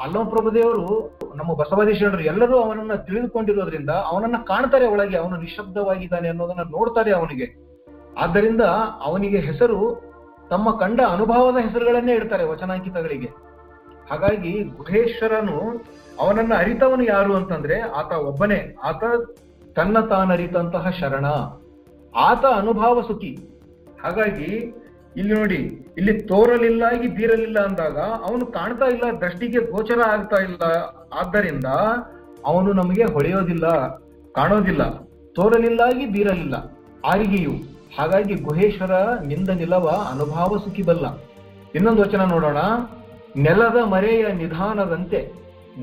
[0.03, 5.17] ಅಲ್ಲಮ ಪ್ರಭುದೇವರು ನಮ್ಮ ಬಸವಾದೇಶ್ವರರು ಎಲ್ಲರೂ ಅವನನ್ನ ತಿಳಿದುಕೊಂಡಿರೋದ್ರಿಂದ ಅವನನ್ನ ಕಾಣ್ತಾರೆ ಒಳಗೆ.
[5.17, 7.73] ಅವನು ನಿಶಬ್ದವಾಗಿದ್ದಾನೆ ಅನ್ನೋದನ್ನ ನೋಡ್ತಾರೆ ಅವನಿಗೆ.
[8.19, 8.61] ಆದ್ದರಿಂದ
[9.01, 10.12] ಅವನಿಗೆ ಹೆಸರು
[10.53, 13.29] ತಮ್ಮ ಕಂಡ ಅನುಭವದ ಹೆಸರುಗಳನ್ನೇ ಇಡ್ತಾರೆ ವಚನಾಂಕಿತಗಳಿಗೆ.
[14.11, 15.57] ಹಾಗಾಗಿ ಗುಹೇಶ್ವರನು
[16.19, 18.59] ಅವನನ್ನ ಅರಿತವನು ಯಾರು ಅಂತಂದ್ರೆ ಆತ ಒಬ್ಬನೇ.
[18.83, 19.03] ಆತ
[19.75, 21.25] ತನ್ನ ತಾನರಿತಂತಹ ಶರಣ.
[22.15, 23.33] ಆತ ಅನುಭವ ಸುಖಿ.
[24.03, 24.49] ಹಾಗಾಗಿ
[25.17, 25.61] ಇಲ್ಲಿ ನೋಡಿ,
[25.97, 30.61] ಇಲ್ಲಿ ತೋರಲಿಲ್ಲ ಆಗಿ ಬೀರಲಿಲ್ಲ ಅಂದಾಗ ಅವನು ಕಾಣ್ತಾ ಇಲ್ಲ, ದೃಷ್ಟಿಗೆ ಗೋಚರ ಆಗ್ತಾ ಇಲ್ಲ.
[31.19, 31.65] ಆದ್ದರಿಂದ
[32.45, 33.67] ಅವನು ನಮಗೆ ಹೊಳೆಯೋದಿಲ್ಲ,
[34.31, 34.83] ಕಾಣೋದಿಲ್ಲ.
[35.35, 36.55] ತೋರಲಿಲ್ಲಾಗಿ ಬೀರಲಿಲ್ಲ.
[37.05, 38.91] ಆರಿಗೆಯು ಹಾಗಾಗಿ ಗುಹೇಶ್ವರ
[39.23, 41.21] ನಿಂದ ನಿಲವ ಅನುಭಾವ ಸುಖಿಬಲ್ಲ.
[41.75, 42.57] ಇನ್ನೊಂದು ವಚನ ನೋಡೋಣ.
[43.37, 45.31] ನೆಲದ ಮರೆಯ ನಿಧಾನದಂತೆ,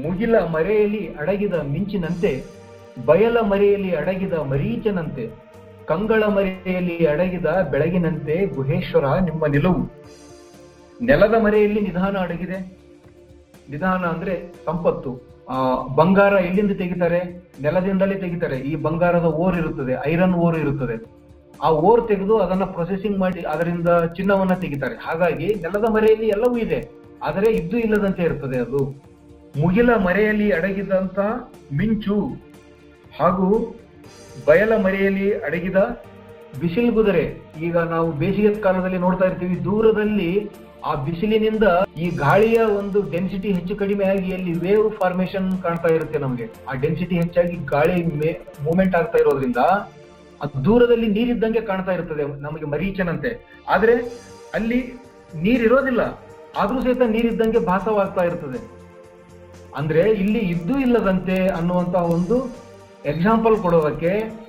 [0.03, 2.45] ಮುಗಿಲ ಮರೆಯಲ್ಲಿ ಅಡಗಿದ ಮಿಂಚಿನಂತೆ,
[3.07, 5.31] ಬಯಲ ಮರೆಯಲ್ಲಿ ಅಡಗಿದ ಮರೀಚನಂತೆ,
[5.87, 9.91] ಕಂಗಳ ಮರೆಯಲ್ಲಿ ಅಡಗಿದ ಬೆಳಗಿನಂತೆ ಗುಹೇಶ್ವರ ನಿಮ್ಮ ನಿಲುವು.
[11.03, 12.79] ನೆಲದ ಮರೆಯಲ್ಲಿ ನಿಧಾನ ಅಡಗಿದೆ.
[13.71, 15.21] ನಿಧಾನ ಅಂದ್ರೆ ಸಂಪತ್ತು.
[15.49, 17.45] ಆ, ಬಂಗಾರ ಎಲ್ಲಿಂದ ತೆಗಿತಾರೆ?
[17.63, 18.57] ನೆಲದಿಂದಲೇ ತೆಗಿತಾರೆ.
[18.57, 21.20] ಈ ಬಂಗಾರದ ಓರ್ ಇರುತ್ತದೆ, ಐರನ್ ಓರ್ ಇರುತ್ತದೆ.
[21.67, 24.97] ಆ ಓರ್ ತೆಗೆದು ಅದನ್ನ ಪ್ರೊಸೆಸಿಂಗ್ ಮಾಡಿ ಅದರಿಂದ ಚಿನ್ನವನ್ನ ತೆಗಿತಾರೆ.
[25.07, 26.81] ಹಾಗಾಗಿ ನೆಲದ ಮರೆಯಲ್ಲಿ ಎಲ್ಲವೂ ಇದೆ.
[27.29, 28.81] ಆದರೆ ಇದ್ದು ಇಲ್ಲದಂತೆ ಇರ್ತದೆ ಅದು.
[29.61, 31.19] ಮುಗಿಲ ಮರೆಯಲ್ಲಿ ಅಡಗಿದಂತ
[31.79, 32.19] ಮಿಂಚು
[33.19, 33.49] ಹಾಗೂ
[34.47, 35.79] ಬಯಲ ಮರೆಯಲ್ಲಿ ಅಡಗಿದ
[36.61, 37.25] ಬಿಸಿಲುಗುದರೆ
[37.67, 40.31] ಈಗ ನಾವು ಬೇಸಿಗೆ ಕಾಲದಲ್ಲಿ ನೋಡ್ತಾ ಇರ್ತೀವಿ, ದೂರದಲ್ಲಿ
[40.89, 41.65] ಆ ಬಿಸಿಲಿನಿಂದ
[42.05, 46.47] ಈ ಗಾಳಿಯ ಒಂದು ಡೆನ್ಸಿಟಿ ಹೆಚ್ಚು ಕಡಿಮೆ ಆಗಿ ಅಲ್ಲಿ ವೇವ್ ಫಾರ್ಮೇಶನ್ ಕಾಣ್ತಾ ಇರುತ್ತೆ ನಮಗೆ.
[46.69, 47.97] ಆ ಡೆನ್ಸಿಟಿ ಹೆಚ್ಚಾಗಿ ಗಾಳಿ
[48.67, 49.63] ಮೂಮೆಂಟ್ ಆಗ್ತಾ ಇರೋದ್ರಿಂದ
[50.65, 53.63] ದೂರದಲ್ಲಿ ನೀರಿದ್ದಂಗೆ ಕಾಣ್ತಾ ಇರ್ತದೆ ನಮಗೆ ಮರೀಚನಂತೆ.
[53.69, 53.95] ಆದ್ರೆ
[54.55, 54.95] ಅಲ್ಲಿ
[55.35, 56.01] ನೀರಿರೋದಿಲ್ಲ.
[56.57, 58.81] ಆದ್ರೂ ಸಹಿತ ನೀರಿದ್ದಂಗೆ ಭಾಸವಾಗ್ತಾ ಇರ್ತದೆ.
[59.77, 62.57] ಅಂದ್ರೆ ಇಲ್ಲಿ ಇದ್ದು ಇಲ್ಲದಂತೆ ಅನ್ನುವಂತಹ ಒಂದು
[63.05, 64.41] ಎಕ್ಸಾಂಪಲ್ ಕೊಡೋದಕ್ಕೆ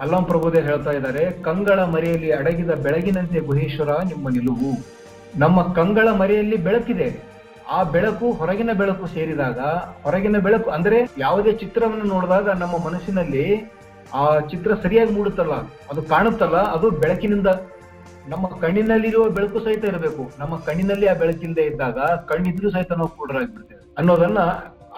[0.00, 4.72] ಅಲ್ಲಂ ಪ್ರಭುದೇ ಹೇಳ್ತಾ ಇದ್ದಾರೆ, ಕಂಗಳ ಮರೆಯಲ್ಲಿ ಅಡಗಿದ ಬೆಳಗಿನಂತೆ ಗುಹೇಶ್ವರ ನಿಮ್ಮ ನಿಲುವು.
[5.38, 7.20] ನಮ್ಮ ಕಂಗಳ ಮರೆಯಲ್ಲಿ ಬೆಳಕಿದೆ.
[7.70, 9.58] ಆ ಬೆಳಕು ಹೊರಗಿನ ಬೆಳಕು ಸೇರಿದಾಗ,
[10.02, 13.72] ಹೊರಗಿನ ಬೆಳಕು, ಅಂದ್ರೆ ಯಾವುದೇ ಚಿತ್ರವನ್ನು ನೋಡಿದಾಗ ನಮ್ಮ ಮನಸ್ಸಿನಲ್ಲಿ
[14.18, 15.54] ಆ ಚಿತ್ರ ಸರಿಯಾಗಿ ಮೂಡುತ್ತಲ್ಲ,
[15.90, 17.48] ಅದು ಕಾಣುತ್ತಲ್ಲ, ಅದು ಬೆಳಕಿನಿಂದ
[18.32, 20.22] ನಮ್ಮ ಕಣ್ಣಿನಲ್ಲಿರುವ ಬೆಳಕು ಸಹಿತ ಇರಬೇಕು.
[20.40, 21.98] ನಮ್ಮ ಕಣ್ಣಿನಲ್ಲಿ ಆ ಬೆಳಕಿಲ್ಲದೆ ಇದ್ದಾಗ
[22.30, 24.40] ಕಣ್ಣಿದ್ರು ಸಹಿತ ನಾವು ಕೂಡರಾಗ್ಬಿಡ್ತೇವೆ ಅನ್ನೋದನ್ನ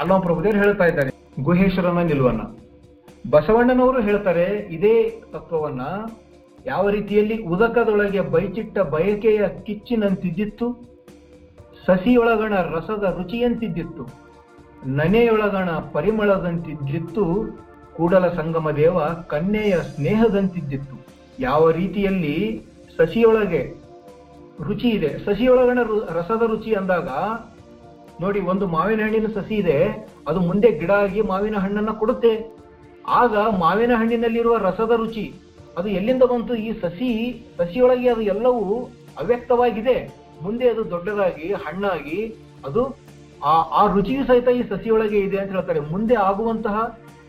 [0.01, 1.11] ಅಲ್ಲಂ ಪ್ರಭುದೇವರು ಹೇಳ್ತಾ ಇದ್ದಾರೆ.
[1.47, 2.43] ಗುಹೇಶ್ವರನ ನಿಲುವನ್ನ.
[3.31, 4.97] ಬಸವಣ್ಣನವರು ಹೇಳ್ತಾರೆ, ಇದೇ
[5.35, 5.83] ತತ್ವವನ್ನ
[6.67, 10.67] ಯಾವ ರೀತಿಯಲ್ಲಿ ಉದಕದೊಳಗೆ ಬೈಚಿಟ್ಟ ಬಯಕೆಯ ಕಿಚ್ಚಿನಂತಿದ್ದಿತ್ತು,
[11.87, 14.05] ಸಸಿಯೊಳಗಣ ರಸದ ರುಚಿಯಂತಿದ್ದಿತ್ತು,
[14.99, 17.25] ನನೆಯೊಳಗಣ ಪರಿಮಳದಂತಿದ್ದಿತ್ತು
[17.97, 20.97] ಕೂಡಲ ಸಂಗಮ ದೇವ ಕನ್ಯೆಯ ಸ್ನೇಹದಂತಿದ್ದಿತ್ತು.
[21.39, 22.37] ಯಾವ ರೀತಿಯಲ್ಲಿ
[22.97, 23.63] ಸಸಿಯೊಳಗೆ
[24.67, 25.11] ರುಚಿ ಇದೆ.
[25.25, 25.79] ಸಸಿಯೊಳಗಣ
[26.15, 27.09] ರಸದ ರುಚಿ ಅಂದಾಗ,
[28.21, 29.79] ನೋಡಿ, ಒಂದು ಮಾವಿನ ಹಣ್ಣಿನ ಸಸಿ ಇದೆ.
[30.29, 32.57] ಅದು ಮುಂದೆ ಗಿಡ ಆಗಿ ಮಾವಿನ ಹಣ್ಣನ್ನ ಕೊಡುತ್ತೆ.
[33.07, 35.35] ಆಗ ಮಾವಿನ ಹಣ್ಣಿನಲ್ಲಿರುವ ರಸದ ರುಚಿ,
[35.79, 36.55] ಅದು ಎಲ್ಲಿಂದ ಬಂತು?
[36.55, 37.11] ಈ ಸಸಿ,
[37.59, 39.97] ಸಸಿಯೊಳಗೆ ಅದು ಎಲ್ಲವೂ ಅವ್ಯಕ್ತವಾಗಿದೆ.
[40.43, 42.21] ಮುಂದೆ ಅದು ದೊಡ್ಡದಾಗಿ, ಹಣ್ಣಾಗಿ,
[42.65, 42.83] ಅದು
[43.45, 45.81] ಆ ಆ ರುಚಿಯು ಸಹಿತ ಈ ಸಸಿಯೊಳಗೆ ಇದೆ ಅಂತ ಹೇಳ್ತಾರೆ.
[45.81, 46.77] ಮುಂದೆ ಆಗುವಂತಹ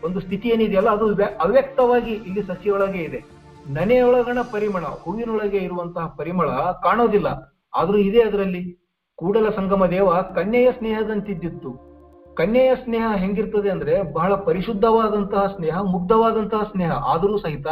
[0.04, 3.24] ಒಂದು ಸ್ಥಿತಿ ಏನಿದೆಯಲ್ಲ ಅದು ವ್ಯ- ಅವ್ಯಕ್ತವಾಗಿ ಇಲ್ಲಿ ಸಸಿಯೊಳಗೆ ಇದೆ.
[3.70, 6.50] ನನೆಯೊಳಗಣ ಪರಿಮಳ, ಹೂವಿನೊಳಗೆ ಇರುವಂತಹ ಪರಿಮಳ
[6.82, 7.56] ಕಾಣೋದಿಲ್ಲ.
[7.74, 8.86] ಆದ್ರೂ ಇದೆ ಅದರಲ್ಲಿ.
[9.16, 11.86] ಕೂಡಲ ಸಂಗಮ ದೇವ ಕನ್ಯೆಯ ಸ್ನೇಹದಂತಿದ್ದಿತ್ತು.
[12.34, 16.92] ಕನ್ಯೆಯ ಸ್ನೇಹ ಹೆಂಗಿರ್ತದೆ ಅಂದ್ರೆ ಬಹಳ ಪರಿಶುದ್ಧವಾದಂತಹ ಸ್ನೇಹ, ಮುಗ್ಧವಾದಂತಹ ಸ್ನೇಹ.
[16.92, 17.66] ಆದರೂ ಸಹಿತ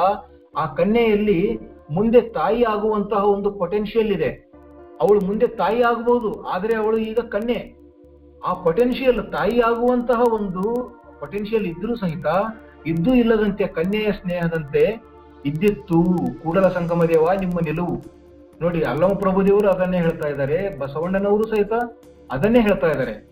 [0.57, 1.59] ಆ ಕನ್ಯೆಯಲ್ಲಿ
[1.91, 4.53] ಮುಂದೆ ತಾಯಿ ಆಗುವಂತಹ ಒಂದು ಪೊಟೆನ್ಷಿಯಲ್ ಇದೆ.
[5.01, 7.85] ಅವಳು ಮುಂದೆ ತಾಯಿ ಆಗಬಹುದು ಆದ್ರೆ ಅವಳು ಈಗ ಕನ್ಯೆ.
[8.47, 10.95] ಆ ಪೊಟೆನ್ಷಿಯಲ್ ತಾಯಿ ಆಗುವಂತಹ ಒಂದು
[11.25, 12.27] ಪೊಟೆನ್ಶಿಯಲ್ ಇದ್ರೂ ಸಹಿತ
[12.87, 15.03] ಇದ್ದು ಇಲ್ಲದಂತೆ ಕನ್ಯೆಯ ಸ್ನೇಹದಂತೆ
[15.45, 16.05] ಇದ್ದಿತ್ತು.
[16.43, 18.03] ಕೂಡಲ ಸಂಗಮ ದೇವ ನಿಮ್ಮ ನಿಲುವು.
[18.63, 20.79] ನೋಡಿ, ಅಲ್ಲಮ ಪ್ರಭುದೇವರು ಅದನ್ನೇ ಹೇಳ್ತಾ ಇದ್ದಾರೆ.
[20.79, 21.73] ಬಸವಣ್ಣನವರು ಸಹಿತ
[22.31, 23.29] ಅದನ್ನೇ ಹೇಳ್ತಾ ಇದ್ದಾರೆ.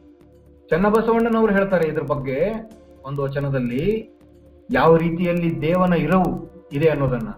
[0.70, 2.70] ಚನ್ನಬಸವಣ್ಣನವರು ಹೇಳ್ತಾರೆ ಇದ್ರ ಬಗ್ಗೆ
[3.04, 4.10] ಒಂದು ವಚನದಲ್ಲಿ.
[4.70, 7.30] ಯಾವ ರೀತಿಯಲ್ಲಿ ದೇವನ ಇರವು ಇದೆ ಅನ್ನೋದನ್ನ.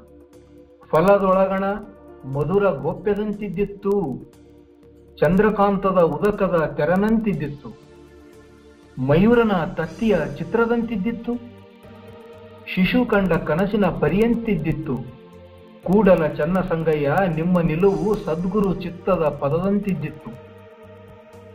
[0.90, 1.64] ಫಲದೊಳಗಣ
[2.32, 3.92] ಮಧುರ ಗೋಪ್ಯದಂತಿದ್ದಿತ್ತು.
[5.16, 7.83] ಚಂದ್ರಕಾಂತದ ಉದಕದ ತೆರನಂತಿದ್ದಿತ್ತು.
[8.98, 11.34] ಮಯೂರನ ತತ್ತಿಯ ಚಿತ್ರದಂತಿದ್ದಿತ್ತು.
[12.74, 14.98] ಶಿಶು ಕಂಡ ಕನಸಿನ ಪರಿಯಂತಿದ್ದಿತ್ತು.
[15.84, 20.30] ಕೂಡಲ ಚನ್ನ ಸಂಗಯ್ಯ ನಿಮ್ಮ ನಿಲುವು ಸದ್ಗುರು ಚಿತ್ತದ ಪದದಂತಿದ್ದಿತ್ತು.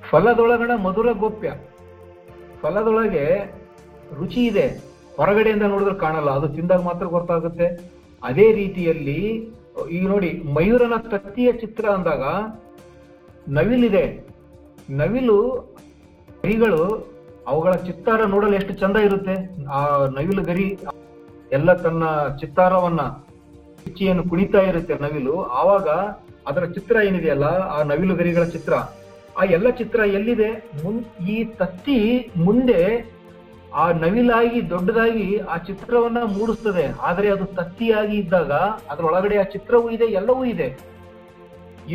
[0.09, 1.53] ಫಲದೊಳಗಣ ಮಧುರ ಗೋಪ್ಯ.
[2.61, 3.55] ಫಲದೊಳಗೆ
[4.15, 4.83] ರುಚಿ ಇದೆ.
[5.17, 6.29] ಹೊರಗಡೆಯಿಂದ ನೋಡಿದ್ರೆ ಕಾಣಲ್ಲ.
[6.29, 7.91] ಅದು ತಿಂದಾಗ ಮಾತ್ರ ಗೊತ್ತಾಗುತ್ತೆ.
[8.23, 9.49] ಅದೇ ರೀತಿಯಲ್ಲಿ
[9.91, 12.23] ಈಗ ನೋಡಿ, ಮಯೂರನ ತತ್ತಿಯ ಚಿತ್ರ ಅಂದಾಗ
[13.49, 14.27] ನವಿಲಿದೆ.
[14.89, 15.51] ನವಿಲು
[16.43, 17.08] ಗರಿಗಳು
[17.49, 19.35] ಅವುಗಳ ಚಿತ್ತಾರ ನೋಡಲು ಎಷ್ಟು ಚಂದ ಇರುತ್ತೆ?
[19.75, 19.79] ಆ
[20.17, 20.67] ನವಿಲು ಗರಿ,
[21.57, 22.03] ಎಲ್ಲ ತನ್ನ
[22.41, 23.01] ಚಿತ್ತಾರವನ್ನ
[23.83, 25.35] ಚಿಚ್ಚಿಯನ್ನು ಕುಣಿತಾ ಇರುತ್ತೆ ನವಿಲು.
[25.59, 25.87] ಆವಾಗ
[26.49, 28.73] ಅದರ ಚಿತ್ರ ಏನಿದೆಯಲ್ಲ, ಆ ನವಿಲು ಗರಿಗಳ ಚಿತ್ರ.
[29.39, 30.49] ಆ ಎಲ್ಲ ಚಿತ್ರ ಎಲ್ಲಿದೆ?
[30.83, 30.99] ಮುನ್,
[31.33, 31.97] ಈ ತತ್ತಿ
[32.37, 32.79] ಮುಂದೆ
[33.81, 36.85] ಆ ನವಿಲಾಗಿ, ದೊಡ್ಡದಾಗಿ ಆ ಚಿತ್ರವನ್ನ ಮೂಡಿಸ್ತದೆ.
[37.01, 38.51] ಆದರೆ ಅದು ತತ್ತಿಯಾಗಿ ಇದ್ದಾಗ
[38.91, 40.69] ಅದರೊಳಗಡೆ ಆ ಚಿತ್ರವೂ ಇದೆ, ಎಲ್ಲವೂ ಇದೆ.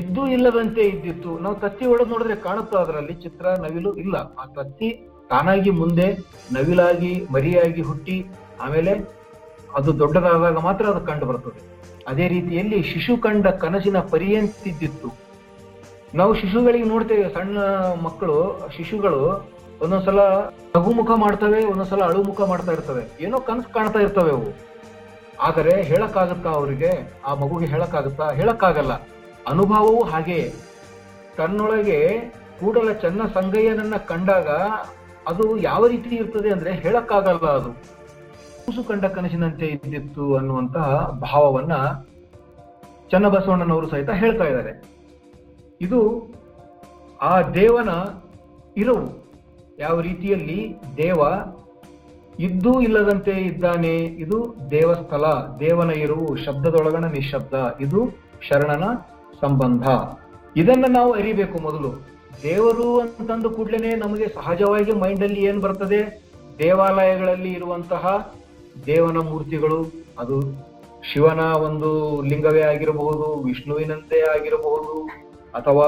[0.01, 1.33] ಇದ್ದು ಇಲ್ಲದಂತೆ ಇದ್ದಿತ್ತು.
[1.39, 4.17] ನಾವು ತತ್ತಿ ಒಳಗೆ ನೋಡಿದ್ರೆ ಕಾಣುತ್ತೋ ಅದರಲ್ಲಿ ಚಿತ್ರ, ನವಿಲು ಇಲ್ಲ.
[4.41, 4.89] ಆ ತತ್ತಿ
[5.35, 6.19] ತಾನಾಗಿ ಮುಂದೆ
[6.53, 8.27] ನವಿಲಾಗಿ, ಮರಿಯಾಗಿ ಹುಟ್ಟಿ,
[8.61, 9.19] ಆಮೇಲೆ
[9.75, 11.63] ಅದು ದೊಡ್ಡದಾದಾಗ ಮಾತ್ರ ಅದು ಕಂಡು ಬರ್ತದೆ.
[12.09, 15.13] ಅದೇ ರೀತಿಯಲ್ಲಿ ಶಿಶು ಕಂಡ ಕನಸಿನ ಪರಿಯಂತಿದ್ದಿತ್ತು.
[16.15, 17.59] ನಾವು ಶಿಶುಗಳಿಗೆ ನೋಡ್ತೇವೆ, ಸಣ್ಣ
[18.03, 19.51] ಮಕ್ಕಳು, ಶಿಶುಗಳು
[19.83, 20.19] ಒಂದೊಂದ್ಸಲ
[20.77, 23.03] ನಗುಮುಖ ಮಾಡ್ತವೆ, ಒಂದೊಂದ್ಸಲ ಅಳುಮುಖ ಮಾಡ್ತಾ ಇರ್ತವೆ.
[23.21, 24.75] ಏನೋ ಕನಸು ಕಾಣ್ತಾ ಇರ್ತವೆ ಅವು.
[25.41, 27.13] ಆದರೆ ಹೇಳಕ್ಕಾಗತ್ತಾ ಅವರಿಗೆ?
[27.25, 28.31] ಆ ಮಗುಗೆ ಹೇಳಕ್ಕಾಗತ್ತಾ?
[28.31, 28.93] ಹೇಳಕ್ಕಾಗಲ್ಲ.
[29.49, 30.55] ಅನುಭವವೂ ಹಾಗೆಯೇ.
[31.37, 32.19] ತನ್ನೊಳಗೆ
[32.61, 34.49] ಕೂಡಲ ಚನ್ನ ಸಂಗಯ್ಯನನ್ನ ಕಂಡಾಗ
[35.29, 37.73] ಅದು ಯಾವ ರೀತಿ ಇರ್ತದೆ ಅಂದ್ರೆ ಹೇಳಕ್ಕಾಗಲ್ಲ ಅದು.
[38.67, 41.73] ಕೂಸು ಕಂಡ ಕನಸಿನಂತೆ ಇದ್ದಿತ್ತು ಅನ್ನುವಂತಹ ಭಾವವನ್ನ
[43.11, 44.85] ಚನ್ನಬಸವಣ್ಣನವರು ಸಹಿತ ಹೇಳ್ತಾ ಇದ್ದಾರೆ.
[45.81, 46.31] ಇದು
[47.23, 47.89] ಆ ದೇವನ
[48.77, 49.25] ಇರವು.
[49.79, 51.19] ಯಾವ ರೀತಿಯಲ್ಲಿ ದೇವ
[52.39, 55.23] ಇದ್ದೂ ಇಲ್ಲದಂತೆ ಇದ್ದಾನೆ, ಇದು ದೇವಸ್ಥಲ
[55.61, 58.09] ದೇವನ ಇರುವು, ಶಬ್ದದೊಳಗಣ ನಿಶಬ್ದ, ಇದು
[58.43, 58.85] ಶರಣನ
[59.41, 59.83] ಸಂಬಂಧ.
[60.57, 62.14] ಇದನ್ನ ನಾವು ಅರಿಬೇಕು ಮೊದಲು.
[62.43, 66.01] ದೇವರು ಅಂತಂದು ಕೂಡ್ಲೇನೆ ನಮಗೆ ಸಹಜವಾಗಿ ಮೈಂಡ್ ಅಲ್ಲಿ ಏನ್ ಬರ್ತದೆ?
[66.59, 68.35] ದೇವಾಲಯಗಳಲ್ಲಿ ಇರುವಂತಹ
[68.87, 69.79] ದೇವನ ಮೂರ್ತಿಗಳು,
[70.19, 70.37] ಅದು
[71.13, 71.91] ಶಿವನ ಒಂದು
[72.23, 74.95] ಲಿಂಗವೇ ಆಗಿರಬಹುದು, ವಿಷ್ಣುವಿನಂತೆ ಆಗಿರಬಹುದು,
[75.55, 75.87] ಅಥವಾ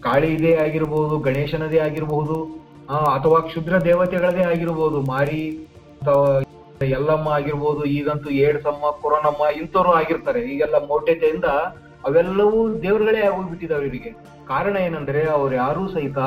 [0.00, 2.36] ಕಾಳಿದೇ ಆಗಿರಬಹುದು, ಗಣೇಶನದೇ ಆಗಿರಬಹುದು
[3.16, 5.42] ಅಥವಾ ಕ್ಷುದ್ರ ದೇವತೆಗಳದೇ ಆಗಿರಬಹುದು, ಮಾರಿ
[6.02, 6.42] ಅಥವಾ
[6.82, 10.40] ಎಲ್ಲಮ್ಮ ಆಗಿರ್ಬೋದು ಈಗಂತೂ ಏಡ್ಸಮ್ಮ, ಕೊರೋನಮ್ಮ ಇಂಥವ್ರು ಆಗಿರ್ತಾರೆ.
[10.40, 11.44] ಈಗೆಲ್ಲ ಮೌಢ್ಯತೆಯಿಂದ
[12.04, 14.10] ಅವೆಲ್ಲವೂ ದೇವರುಗಳೇ ಆಗೋಗ್ಬಿಟ್ಟಿದಾವೆ ಇವರಿಗೆ.
[14.48, 16.18] ಕಾರಣ ಏನಂದ್ರೆ ಅವ್ರು ಯಾರೂ ಸಹಿತ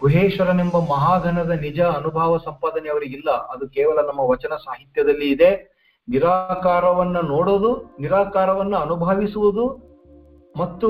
[0.00, 5.50] ಗುಹೇಶ್ವರನೆಂಬ ಮಹಾಘನದ ನಿಜ ಅನುಭವ ಸಂಪಾದನೆ ಅವರಿಗಿಲ್ಲ ಅದು ಕೇವಲ ನಮ್ಮ ವಚನ ಸಾಹಿತ್ಯದಲ್ಲಿ ಇದೆ.
[6.08, 9.64] ನಿರಾಕಾರವನ್ನ ನೋಡೋದು, ನಿರಾಕಾರವನ್ನ ಅನುಭವಿಸುವುದು
[10.56, 10.88] ಮತ್ತು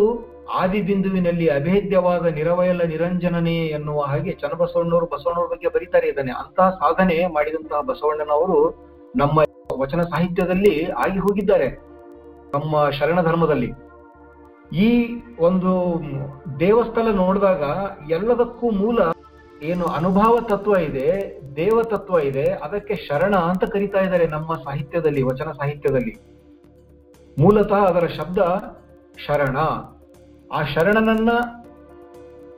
[0.61, 7.81] ಆದಿ ಬಿಂದುವಿನಲ್ಲಿ ಅಭೇದ್ಯವಾದ ನಿರವಯಲ ನಿರಂಜನನೇ ಎನ್ನುವ ಹಾಗೆ ಚನ್ನಬಸವಣ್ಣವರು ಬಸವಣ್ಣವ್ರ ಬಗ್ಗೆ ಬರೀತಾರೆ ಇದ್ದಾನೆ ಅಂತಹ ಸಾಧನೆ ಮಾಡಿದಂತಹ
[7.81, 8.59] ಬಸವಣ್ಣನವರು
[9.17, 9.39] ನಮ್ಮ
[9.79, 10.75] ವಚನ ಸಾಹಿತ್ಯದಲ್ಲಿ
[11.05, 11.69] ಆಗಿ ಹೋಗಿದ್ದಾರೆ.
[12.55, 13.71] ನಮ್ಮ ಶರಣ ಧರ್ಮದಲ್ಲಿ
[14.73, 16.01] ಈ ಒಂದು
[16.61, 17.63] ದೇವಸ್ಥಳ ನೋಡಿದಾಗ
[18.11, 18.99] ಎಲ್ಲದಕ್ಕೂ ಮೂಲ
[19.63, 25.51] ಏನು ಅನುಭವ ತತ್ವ ಇದೆ, ದೇವ ತತ್ವ ಇದೆ, ಅದಕ್ಕೆ ಶರಣ ಅಂತ ಕರೀತಾ ಇದ್ದಾರೆ ನಮ್ಮ ಸಾಹಿತ್ಯದಲ್ಲಿ, ವಚನ
[25.51, 26.17] ಸಾಹಿತ್ಯದಲ್ಲಿ.
[27.39, 28.39] ಮೂಲತಃ ಅದರ ಶಬ್ದ
[29.27, 29.57] ಶರಣ.
[30.53, 31.31] ಆ ಶರಣನನ್ನ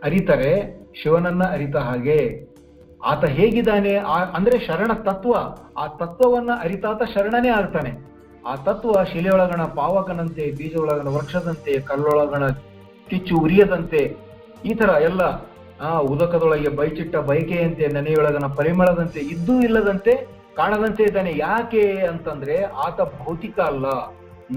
[0.04, 2.52] ಅರಿತರೆ, ಶಿವನನ್ನ ಅರಿತ ಹಾಗೆ.
[3.04, 3.94] ಆತ ಹೇಗಿದ್ದಾನೆ?
[3.94, 5.34] ಆ, ಅಂದ್ರೆ ಶರಣ ತತ್ವ.
[5.78, 8.11] ಆ ತತ್ವವನ್ನ ಅರಿತಾತ ಶರಣನೇ ಆಗ್ತಾನೆ.
[8.46, 12.48] ಆ ತತ್ವ ಶಿಲೆಯೊಳಗಣ, ಪಾವಕನಂತೆ ಬೀಜೊಳಗಣ ವೃಕ್ಷದಂತೆ, ಕಲ್ಲೊಳಗಣ,
[13.08, 14.16] ಕಿಚ್ಚು ಉರಿಯದಂತೆ,
[14.64, 15.20] ಈ ತರ ಎಲ್ಲ,
[15.80, 21.34] ಆ, ಉದಕದೊಳಗೆ ಬೈಚಿಟ್ಟ ಬೈಕೆಯಂತೆ ನೆನೆಯೊಳಗನ ಪರಿಮಳದಂತೆ, ಇದ್ದೂ ಇಲ್ಲದಂತೆ, ಕಾಣದಂತೆ ಇದ್ದಾನೆ.
[21.36, 23.84] ಯಾಕೆ ಅಂತಂದ್ರೆ, ಆತ ಭೌತಿಕ ಅಲ್ಲ.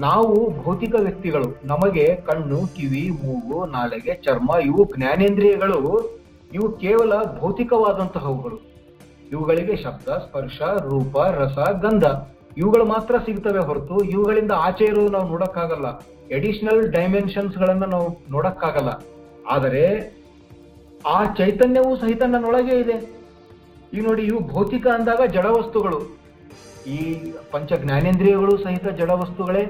[0.00, 1.60] ನಾವು ಭೌತಿಕ ವ್ಯಕ್ತಿಗಳು.
[1.64, 6.18] ನಮಗೆ ಕಣ್ಣು, ಕಿವಿ, ಮೂಗು, ನಾಲೆಗೆ, ಚರ್ಮ, ಇವು ಜ್ಞಾನೇಂದ್ರಿಯಗಳು.
[6.54, 8.58] ಇವು ಕೇವಲ ಭೌತಿಕವಾದಂತಹವುಗಳು.
[9.32, 12.04] ಇವುಗಳಿಗೆ ಶಬ್ದ, ಸ್ಪರ್ಶ, ರೂಪ, ರಸ, ಗಂಧ.
[12.56, 15.88] ಇವುಗಳು ಮಾತ್ರ ಸಿಗ್ತವೆ ಹೊರತು ಇವುಗಳಿಂದ ಆಚೆ ಇರೋದು ನಾವು ನೋಡಕ್ಕಾಗಲ್ಲ.
[16.36, 18.92] ಎಡಿಷನಲ್ ಡೈಮೆನ್ಷನ್ಸ್ ಗಳನ್ನ ನಾವು ನೋಡಕ್ಕಾಗಲ್ಲ.
[19.54, 19.82] ಆದರೆ
[21.14, 22.96] ಆ ಚೈತನ್ಯವು ಸಹಿತ ನನ್ನೊಳಗೆ ಇದೆ.
[23.94, 25.98] ಈಗ ನೋಡಿ, ಇವು ಭೌತಿಕ ಅಂದಾಗ ಜಡ ವಸ್ತುಗಳು
[26.94, 26.98] ಈ
[27.52, 29.64] ಪಂಚ ಜ್ಞಾನೇಂದ್ರಿಯಗಳು ಸಹಿತ ಜಡ ವಸ್ತುಗಳೇ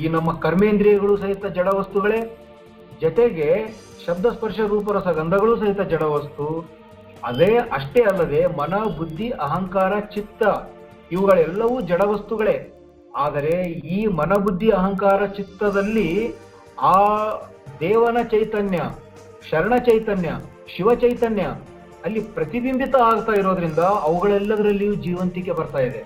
[0.00, 2.20] ಈ ನಮ್ಮ ಕರ್ಮೇಂದ್ರಿಯಗಳು ಸಹಿತ ಜಡ ವಸ್ತುಗಳೇ
[3.02, 3.48] ಜೊತೆಗೆ
[4.06, 6.46] ಶಬ್ದ ಸ್ಪರ್ಶ ರೂಪರಸ ಗಂಧಗಳು ಸಹಿತ ಜಡ ವಸ್ತು
[7.30, 10.42] ಅದೇ ಅಷ್ಟೇ ಅಲ್ಲದೆ ಮನ, ಬುದ್ಧಿ, ಅಹಂಕಾರ, ಚಿತ್ತ
[11.12, 12.56] ಇವುಗಳೆಲ್ಲವೂ ಜಡವಸ್ತುಗಳೇ
[13.16, 13.54] ಆದರೆ
[13.96, 16.08] ಈ ಮನಬುದ್ಧಿ ಅಹಂಕಾರ ಚಿತ್ತದಲ್ಲಿ
[16.92, 16.98] ಆ
[17.80, 18.78] ದೇವನ ಚೈತನ್ಯ,
[19.50, 20.30] ಶರಣ ಚೈತನ್ಯ,
[20.76, 21.44] ಶಿವ ಚೈತನ್ಯ
[22.04, 26.02] ಅಲ್ಲಿ ಪ್ರತಿಬಿಂಬಿತ ಆಗ್ತಾ ಇರೋದ್ರಿಂದ ಅವುಗಳೆಲ್ಲದರಲ್ಲಿಯೂ ಜೀವಂತಿಕೆ ಬರ್ತಾ ಇದೆ.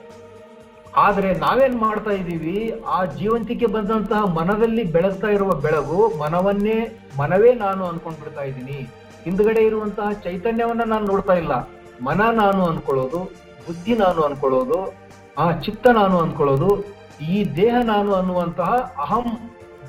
[0.96, 2.56] ಆದರೆ ನಾವೇನ್ ಮಾಡ್ತಾ ಇದ್ದೀವಿ?
[2.86, 6.78] ಆ ಜೀವಂತಿಕೆ ಬಂದಂತಹ ಮನದಲ್ಲಿ ಬೆಳಗ್ತಾ ಇರುವ ಬೆಳಗು ಮನವನ್ನೇ,
[7.20, 8.78] ಮನವೇ ನಾನು ಅನ್ಕೊಂಡ್ ಬಿಡ್ತಾ ಇದ್ದೀನಿ.
[9.24, 11.54] ಹಿಂದ್ಗಡೆ ಇರುವಂತಹ ಚೈತನ್ಯವನ್ನ ನಾನು ನೋಡ್ತಾ ಇಲ್ಲ.
[12.02, 13.20] ಮನ ನಾನು ಅನ್ಕೊಳ್ಳೋದು
[13.66, 14.94] ಬುದ್ಧಿ ನಾನು ಅನ್ಕೊಳ್ಳೋದು,
[15.38, 16.84] ಆ ಚಿತ್ತ ನಾನು ಅನ್ಕೊಳ್ಳೋದು,
[17.24, 19.24] ಈ ದೇಹ ನಾನು ಅನ್ನುವಂತಹ ಅಹಂ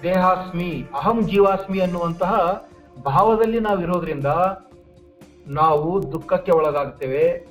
[0.03, 2.63] ದೇಹಾಸ್ಮಿ, ಅಹಂ ಜೀವಾಸ್ಮಿ ಅನ್ನುವಂತಹ
[3.05, 4.25] ಭಾವದಲ್ಲಿ ನಾವು ಇರೋದ್ರಿಂದ
[5.47, 7.47] ನಾವು ದುಃಖಕ್ಕೆ ಒಳಗಾಗ್ತೇವೆ.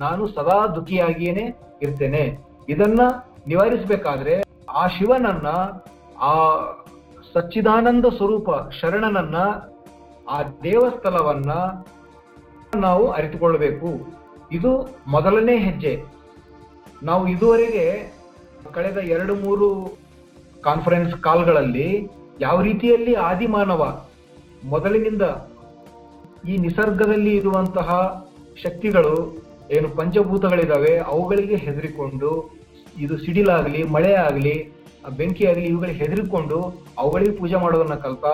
[0.00, 2.38] ನಾನು ಸದಾ ದುಃಖಿಯಾಗಿಯೇ ಇರ್ತೇನೆ.
[2.68, 3.00] ಇದನ್ನ
[3.46, 5.46] ನಿವಾರಿಸಬೇಕಾದ್ರೆ ಆ ಶಿವನನ್ನ,
[6.20, 6.54] ಆ
[7.34, 8.50] ಸಚ್ಚಿದಾನಂದ ಸ್ವರೂಪ
[8.80, 9.36] ಶರಣನನ್ನ,
[10.30, 11.52] ಆ ದೇವಸ್ಥಳವನ್ನ
[12.80, 14.21] ನಾವು ಅರಿತುಕೊಳ್ಳಬೇಕು
[14.56, 14.70] ಇದು
[15.14, 15.92] ಮೊದಲನೇ ಹೆಜ್ಜೆ.
[17.08, 17.86] ನಾವು ಇದುವರೆಗೆ
[18.76, 19.68] ಕಳೆದ ಎರಡು ಮೂರು
[20.66, 21.88] ಕಾನ್ಫರೆನ್ಸ್ ಕಾಲ್ಗಳಲ್ಲಿ
[22.44, 23.82] ಯಾವ ರೀತಿಯಲ್ಲಿ ಆದಿಮಾನವ
[24.72, 25.24] ಮೊದಲಿನಿಂದ
[26.50, 27.88] ಈ ನಿಸರ್ಗದಲ್ಲಿ ಇರುವಂತಹ
[28.64, 29.14] ಶಕ್ತಿಗಳು
[29.76, 32.30] ಏನು ಪಂಚಭೂತಗಳಿದಾವೆ, ಅವುಗಳಿಗೆ ಹೆದರಿಕೊಂಡು,
[33.04, 34.56] ಇದು ಸಿಡಿಲಾಗಲಿ ಮಳೆ ಆಗಲಿ
[35.18, 36.58] ಬೆಂಕಿ ಆಗಲಿ ಇವುಗಳಿಗೆ ಹೆದರಿಕೊಂಡು
[37.02, 38.24] ಅವುಗಳಿಗೆ ಪೂಜೆ ಮಾಡೋದನ್ನ ಕಲ್ತ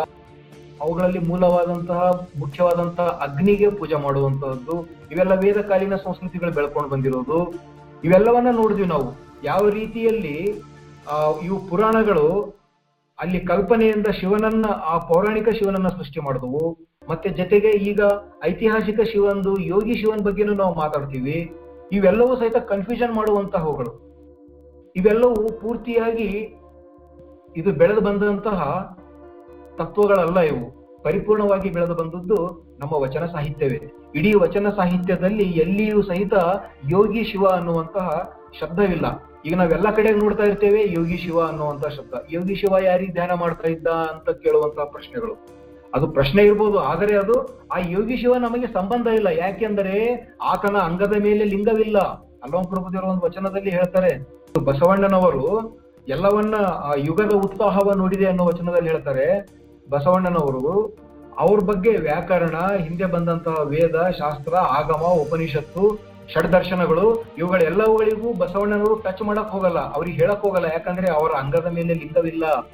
[0.81, 7.55] ಅವುಗಳಲ್ಲಿ ಮೂಲವಾದಂತಹ, ಮುಖ್ಯವಾದಂತಹ ಅಗ್ನಿಗೆ ಪೂಜೆ ಮಾಡುವಂತಹದ್ದು, ಇವೆಲ್ಲ ವೇದಕಾಲೀನ ಸಂಸ್ಕೃತಿಗಳು ಬೆಳ್ಕೊಂಡು ಬಂದಿರೋದು.
[8.05, 9.13] ಇವೆಲ್ಲವನ್ನ ನೋಡಿದ್ವಿ ನಾವು.
[9.45, 10.63] ಯಾವ ರೀತಿಯಲ್ಲಿ,
[11.13, 12.55] ಆ, ಇವು ಪುರಾಣಗಳು
[13.21, 16.77] ಅಲ್ಲಿ ಕಲ್ಪನೆಯಿಂದ ಶಿವನನ್ನ, ಆ ಪೌರಾಣಿಕ ಶಿವನನ್ನ ಸೃಷ್ಟಿ ಮಾಡಿದವು.
[17.09, 18.01] ಮತ್ತೆ ಜೊತೆಗೆ ಈಗ
[18.45, 21.55] ಐತಿಹಾಸಿಕ ಶಿವಂದು, ಯೋಗಿ ಶಿವನ್ ಬಗ್ಗೆನೂ ನಾವು ಮಾತಾಡ್ತೀವಿ.
[21.93, 24.09] ಇವೆಲ್ಲವೂ ಸಹಿತ ಕನ್ಫ್ಯೂಷನ್ ಮಾಡುವಂತಹವುಗಳು.
[24.97, 26.55] ಇವೆಲ್ಲವೂ ಪೂರ್ತಿಯಾಗಿ
[27.57, 28.93] ಇದು ಬೆಳೆದು ಬಂದಂತಹ
[29.81, 30.67] ತತ್ವಗಳಲ್ಲ ಇವು.
[31.05, 32.39] ಪರಿಪೂರ್ಣವಾಗಿ ಬೆಳೆದು ಬಂದದ್ದು
[32.81, 33.81] ನಮ್ಮ ವಚನ ಸಾಹಿತ್ಯವೇ.
[34.19, 36.35] ಇಡೀ ವಚನ ಸಾಹಿತ್ಯದಲ್ಲಿ ಎಲ್ಲಿಯೂ ಸಹಿತ
[36.93, 38.07] ಯೋಗಿ ಶಿವ ಅನ್ನುವಂತಹ
[38.61, 39.07] ಶಬ್ದವಿಲ್ಲ.
[39.47, 42.15] ಈಗ ನಾವೆಲ್ಲ ಕಡೆ ನೋಡ್ತಾ ಇರ್ತೇವೆ ಯೋಗಿ ಶಿವ ಅನ್ನುವಂತಹ ಶಬ್ದ.
[42.33, 45.35] ಯೋಗಿ ಶಿವ ಯಾರಿಗೆ ಧ್ಯಾನ ಮಾಡ್ತಾ ಇದ್ದ ಅಂತ ಕೇಳುವಂತಹ ಪ್ರಶ್ನೆಗಳು.
[45.95, 47.35] ಅದು ಪ್ರಶ್ನೆ ಇರ್ಬೋದು, ಆದರೆ ಅದು
[47.75, 49.29] ಆ ಯೋಗಿ ಶಿವ ನಮಗೆ ಸಂಬಂಧ ಇಲ್ಲ.
[49.45, 49.97] ಯಾಕೆಂದರೆ
[50.53, 51.99] ಆತನ ಅಂಗದ ಮೇಲೆ ಲಿಂಗವಿಲ್ಲ.
[52.45, 54.11] ಅಲ್ಲೋಂ ಪ್ರಭುದೇವರ ಒಂದು ವಚನದಲ್ಲಿ ಹೇಳ್ತಾರೆ.
[54.67, 55.47] ಬಸವಣ್ಣನವರು
[56.09, 56.57] ಎಲ್ಲವನ್ನ
[56.89, 59.27] ಆ ಯುಗದ ಉತ್ಸಾಹವ ನೋಡಿದೆ ಅನ್ನೋ ವಚನದಲ್ಲಿ ಹೇಳ್ತಾರೆ.
[59.91, 60.97] ಬಸವಣ್ಣನವರು
[61.39, 65.99] ಅವ್ರ ಬಗ್ಗೆ ವ್ಯಾಕರಣ, ಹಿಂದೆ ಬಂದಂತಹ ವೇದ, ಶಾಸ್ತ್ರ, ಆಗಮ, ಉಪನಿಷತ್ತು,
[66.33, 69.93] ಷಡ್ದರ್ಶನಗಳು, ಇವುಗಳೆಲ್ಲವುಗಳಿಗೂ ಬಸವಣ್ಣನವರು ಟಚ್ ಮಾಡಕ್ ಹೋಗಲ್ಲ.
[69.93, 70.67] ಅವ್ರಿಗೆ ಹೇಳಕ್ ಹೋಗಲ್ಲ.
[70.67, 72.71] ಯಾಕಂದ್ರೆ ಅವರ ಅಂಗದ ಮೇಲೆ ಲಿಂಗವಿಲ್ಲ.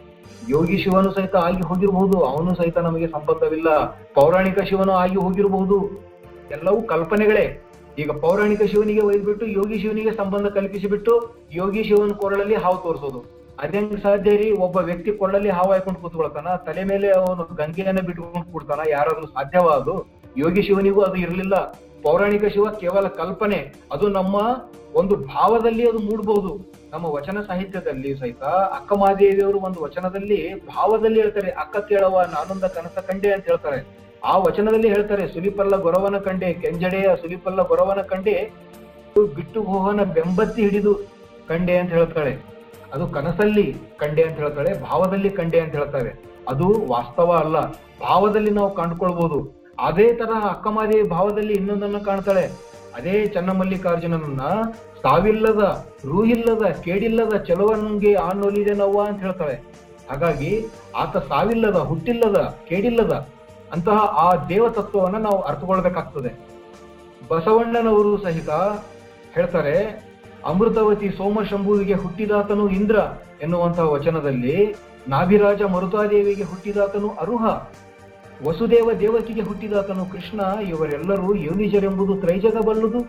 [0.48, 3.84] ಯೋಗಿ ಶಿವನು ಸಹಿತ ಆಗಿ ಹೋಗಿರಬಹುದು ಅವನು ಸಹಿತ ನಮಗೆ ಸಂಬಂಧವಿಲ್ಲ.
[4.14, 5.90] ಪೌರಾಣಿಕ ಶಿವನು ಆಗಿ ಹೋಗಿರಬಹುದು
[6.50, 7.62] ಎಲ್ಲವೂ ಕಲ್ಪನೆಗಳೇ.
[7.98, 13.43] ಈಗ ಪೌರಾಣಿಕ ಶಿವನಿಗೆ ಒಯ್ದ್ಬಿಟ್ಟು ಯೋಗಿ ಶಿವನಿಗೆ ಸಂಬಂಧ ಕಲ್ಪಿಸಿಬಿಟ್ಟು ಯೋಗಿ ಶಿವನ ಕೊರಳಲ್ಲಿ ಹಾವು ತೋರಿಸೋದು.
[13.62, 14.48] ಅದೇಂಗ್ ಸಾಧ್ಯ ರೀ?
[14.66, 19.94] ಒಬ್ಬ ವ್ಯಕ್ತಿ ಕೊಳ್ಳಲ್ಲಿ ಹಾವು ಹಾಕೊಂಡು ಕೂತ್ಕೊಳ್ತಾನ, ತಲೆ ಮೇಲೆ ಅವನು ಗಂಗೆಯನ್ನ ಬಿಟ್ಕೊಂಡು ಕೂಡ್ತಾನ, ಯಾರಾದ್ರೂ ಸಾಧ್ಯವ ಅದು
[20.42, 21.56] ಯೋಗಿ ಶಿವನಿಗೂ ಅದು ಇರಲಿಲ್ಲ.
[22.04, 23.58] ಪೌರಾಣಿಕ ಶಿವ ಕೇವಲ ಕಲ್ಪನೆ,
[23.94, 24.36] ಅದು ನಮ್ಮ
[25.00, 26.50] ಒಂದು ಭಾವದಲ್ಲಿ ಅದು ಮೂಡಬಹುದು
[26.92, 28.42] ನಮ್ಮ ವಚನ ಸಾಹಿತ್ಯದಲ್ಲಿ ಸಹಿತ
[28.78, 30.38] ಅಕ್ಕ ಮಹಾದೇವಿಯವರು ಒಂದು ವಚನದಲ್ಲಿ
[30.74, 33.78] ಭಾವದಲ್ಲಿ ಹೇಳ್ತಾರೆ, ಅಕ್ಕ ಕೇಳವ ನಾನೊಂದ ಕನಸ ಕಂಡೆ ಅಂತ ಹೇಳ್ತಾರೆ.
[34.30, 38.36] ಆ ವಚನದಲ್ಲಿ ಹೇಳ್ತಾರೆ, ಸುಲಿಪಲ್ಲ ಗೊರವನ ಕಂಡೆ ಕೆಂಜಡೆಯ ಸುಲಿಪಲ್ಲ ಗೊರವನ ಕಂಡೆ,
[39.38, 40.94] ಬಿಟ್ಟು ಹೋಹನ ಬೆಂಬತ್ತಿ ಹಿಡಿದು
[41.48, 42.34] ಕಂಡೆ ಅಂತ ಹೇಳ್ತಾಳೆ.
[42.94, 46.24] ಅದು ಕನಸಲ್ಲಿ ಕಂಡೆ ಅಂತ ಹೇಳ್ತಾಳೆ ಭಾವದಲ್ಲಿ ಕಂಡೆ ಅಂತ ಹೇಳ್ತಾರೆ.
[46.48, 47.60] ಅದು ವಾಸ್ತವ ಅಲ್ಲ.
[48.00, 52.46] ಭಾವದಲ್ಲಿ ನಾವು ಕಂಡುಕೊಳ್ಬಹುದು ಅದೇ ತರಹ ಅಕ್ಕಮಾದೇವಿ ಭಾವದಲ್ಲಿ ಇನ್ನೊಂದನ್ನು ಕಾಣ್ತಾಳೆ.
[52.94, 54.40] ಅದೇ ಚನ್ನಮಲ್ಲಿಕಾರ್ಜುನನನ್ನ,
[55.02, 59.62] ಸಾವಿಲ್ಲದ, ರೂಹಿಲ್ಲದ, ಕೇಡಿಲ್ಲದ ಚೆಲುವನ್ಗೆ ಆನೊಲಿದೆ ನವ್ವ ಅಂತ ಹೇಳ್ತಾಳೆ.
[60.10, 63.28] ಹಾಗಾಗಿ ಆತ ಸಾವಿಲ್ಲದ, ಹುಟ್ಟಿಲ್ಲದ, ಕೇಡಿಲ್ಲದ
[63.72, 66.32] ಅಂತಹ ಆ ದೇವತತ್ವವನ್ನ ನಾವು ಅರ್ಥಕೊಳ್ಬೇಕಾಗ್ತದೆ
[67.30, 68.50] ಬಸವಣ್ಣನವರು ಸಹಿತ
[69.34, 69.74] ಹೇಳ್ತಾರೆ
[70.50, 72.96] ಅಮೃತವತಿ ಸೋಮಶಂಭುವಿಗೆ ಹುಟ್ಟಿದಾತನು ಇಂದ್ರ
[73.44, 74.56] ಎನ್ನುವಂತಹ ವಚನದಲ್ಲಿ
[75.12, 77.44] ನಾಭಿರಾಜ ಮರುತಾದೇವಿಗೆ ಹುಟ್ಟಿದಾತನು ಅರುಹ,
[78.46, 83.00] ವಸುದೇವ ದೇವಕಿಗೆ ಹುಟ್ಟಿದಾತನು ಕೃಷ್ಣ, ಇವರೆಲ್ಲರೂ ಯೋನಿಜರೆಂಬುದು ತ್ರೈಜಗ ಬಲ್ಲುದು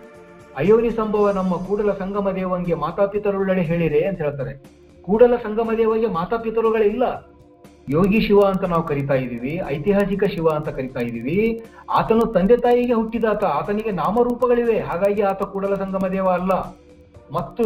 [0.61, 4.53] ಅಯೋನಿ ಸಂಭವ ನಮ್ಮ ಕೂಡಲ ಸಂಗಮ ದೇವಂಗೆ ಹೇಳಿರಿ ಹೇಳಿರೆ ಅಂತ ಹೇಳ್ತಾರೆ.
[5.07, 7.03] ಕೂಡಲ ಸಂಗಮ ದೇವಗೆ ಮಾತಾಪಿತರುಗಳಿಲ್ಲ
[7.95, 11.39] ಯೋಗಿ ಶಿವ ಅಂತ ನಾವು ಕರಿತಾ ಇದ್ದೀವಿ, ಐತಿಹಾಸಿಕ ಶಿವ ಅಂತ ಕರಿತಾ ಇದ್ದೀವಿ.
[11.97, 16.53] ಆತನು ತಂದೆ ತಾಯಿಗೆ ಹುಟ್ಟಿದಾತ, ಆತನಿಗೆ ನಾಮರೂಪಗಳಿವೆ, ಹಾಗಾಗಿ ಆತ ಕೂಡಲ ಸಂಗಮ ದೇವ ಅಲ್ಲ.
[17.31, 17.65] ಮತ್ತು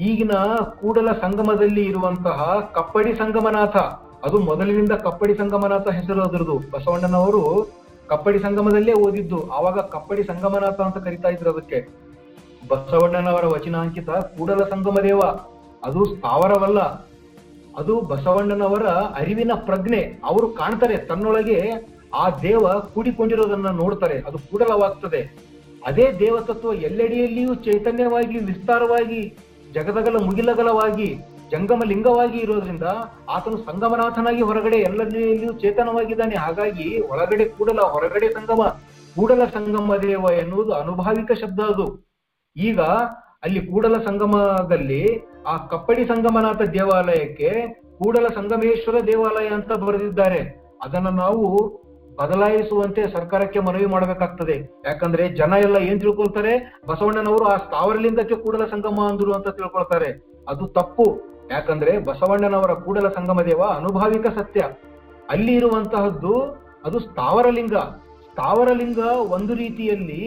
[0.00, 0.32] ಈಗಿನ
[0.80, 3.76] ಕೂಡಲ ಸಂಗಮದಲ್ಲಿ ಇರುವಂತಹ ಕಪ್ಪಡಿ ಸಂಗಮನಾಥ,
[4.24, 6.58] ಅದು ಮೊದಲಿನಿಂದ ಕಪ್ಪಡಿ ಸಂಗಮನಾಥ ಹೆಸರು ಅದರದು.
[6.58, 7.42] ಬಸವಣ್ಣನವರು
[8.08, 11.80] ಕಪ್ಪಡಿ ಸಂಗಮದಲ್ಲೇ ಓದಿದ್ದು, ಆವಾಗ ಕಪ್ಪಡಿ ಸಂಗಮನಾಥ ಅಂತ ಕರಿತಾ ಇದ್ರು ಅದಕ್ಕೆ.
[12.68, 15.20] ಬಸವಣ್ಣನವರ ವಚನಾಂಕಿತ ಕೂಡಲ ಸಂಗಮದೇವ,
[15.84, 16.80] ಅದು ಸ್ಥಾವರವಲ್ಲ,
[17.76, 20.20] ಅದು ಬಸವಣ್ಣನವರ ಅರಿವಿನ ಪ್ರಜ್ಞೆ.
[20.24, 21.58] ಅವರು ಕಾಣ್ತಾರೆ, ತನ್ನೊಳಗೆ
[22.14, 25.47] ಆ ದೇವ ಕೂಡಿಕೊಂಡಿರೋದನ್ನ ನೋಡ್ತಾರೆ, ಅದು ಕೂಡಲವಾಗ್ತದೆ.
[25.86, 29.36] ಅದೇ ದೇವತತ್ವ ಎಲ್ಲೆಡೆಯಲ್ಲಿಯೂ ಚೈತನ್ಯವಾಗಿ, ವಿಸ್ತಾರವಾಗಿ,
[29.72, 31.18] ಜಗದಗಲ ಮುಗಿಲಗಲವಾಗಿ
[31.50, 32.82] ಜಂಗಮ ಲಿಂಗವಾಗಿ ಇರೋದ್ರಿಂದ
[33.28, 36.36] ಆತನು ಸಂಗಮನಾಥನಾಗಿ ಹೊರಗಡೆ ಎಲ್ಲೆಡೆಯಲ್ಲಿಯೂ ಚೇತನವಾಗಿದ್ದಾನೆ.
[36.36, 38.76] ಹಾಗಾಗಿ ಒಳಗಡೆ ಕೂಡಲ, ಹೊರಗಡೆ ಸಂಗಮ,
[39.16, 42.08] ಕೂಡಲ ಸಂಗಮ ದೇವ ಎನ್ನುವುದು ಅನುಭಾವಿಕ ಶಬ್ದ ಅದು.
[42.56, 42.80] ಈಗ
[43.42, 45.02] ಅಲ್ಲಿ ಕೂಡಲ ಸಂಗಮದಲ್ಲಿ
[45.46, 47.50] ಆ ಕಪ್ಪಡಿ ಸಂಗಮನಾಥ ದೇವಾಲಯಕ್ಕೆ
[47.98, 50.68] ಕೂಡಲ ಸಂಗಮೇಶ್ವರ ದೇವಾಲಯ ಅಂತ ಬರೆದಿದ್ದಾರೆ.
[50.82, 51.44] ಅದನ್ನ ನಾವು
[52.18, 54.82] ಬದಲಾಯಿಸುವಂತೆ ಸರ್ಕಾರಕ್ಕೆ ಮನವಿ ಮಾಡಬೇಕಾಗ್ತದೆ.
[54.86, 56.78] ಯಾಕಂದ್ರೆ ಜನ ಎಲ್ಲ ಏನ್ ತಿಳ್ಕೊಳ್ತಾರೆ?
[56.88, 60.10] ಬಸವಣ್ಣನವರು ಆ ಸ್ಥಾವರಲಿಂಗಕ್ಕೆ ಕೂಡಲ ಸಂಗಮ ಅಂದ್ರು ಅಂತ ತಿಳ್ಕೊಳ್ತಾರೆ.
[60.48, 61.06] ಅದು ತಪ್ಪು.
[61.50, 64.60] ಯಾಕಂದ್ರೆ ಬಸವಣ್ಣನವರ ಕೂಡಲ ಸಂಗಮ ದೇವ ಅನುಭಾವಿಕ ಸತ್ಯ.
[65.30, 66.34] ಅಲ್ಲಿ ಇರುವಂತಹದ್ದು
[66.84, 67.76] ಅದು ಸ್ಥಾವರಲಿಂಗ.
[68.30, 68.98] ಸ್ಥಾವರಲಿಂಗ
[69.36, 70.22] ಒಂದು ರೀತಿಯಲ್ಲಿ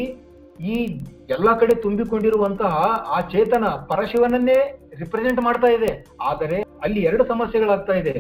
[0.60, 1.00] ಈ
[1.30, 2.74] ಎಲ್ಲ ಕಡೆ ತುಂಬಿಕೊಂಡಿರುವಂತಹ
[3.08, 4.58] ಆ ಚೇತನ ಪರಶಿವನನ್ನೇ
[5.00, 6.06] ರಿಪ್ರೆಸೆಂಟ್ ಮಾಡ್ತಾ ಇದೆ.
[6.22, 8.16] ಆದರೆ ಅಲ್ಲಿ ಎರಡು ಸಮಸ್ಯೆಗಳಾಗ್ತಾ ಇದೆ.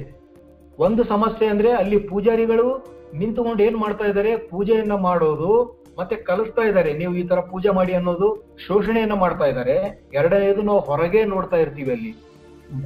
[0.79, 2.67] ಒಂದು ಸಮಸ್ಯೆ ಅಂದ್ರೆ ಅಲ್ಲಿ ಪೂಜಾರಿಗಳು
[3.13, 4.37] ನಿಂತುಕೊಂಡು ಏನ್ ಮಾಡ್ತಾ ಇದ್ದಾರೆ?
[4.37, 6.93] ಪೂಜೆಯನ್ನ ಮಾಡೋದು, ಮತ್ತೆ ಕಲಿಸ್ತಾ ಇದ್ದಾರೆ.
[6.93, 10.05] ನೀವು ಈ ತರ ಪೂಜೆ ಮಾಡಿ ಅನ್ನೋದು ಶೋಷಣೆಯನ್ನ ಮಾಡ್ತಾ ಇದ್ದಾರೆ.
[10.13, 12.15] ಎರಡನೇದು ನಾವು ಹೊರಗೆ ನೋಡ್ತಾ ಇರ್ತೀವಿ ಅಲ್ಲಿ.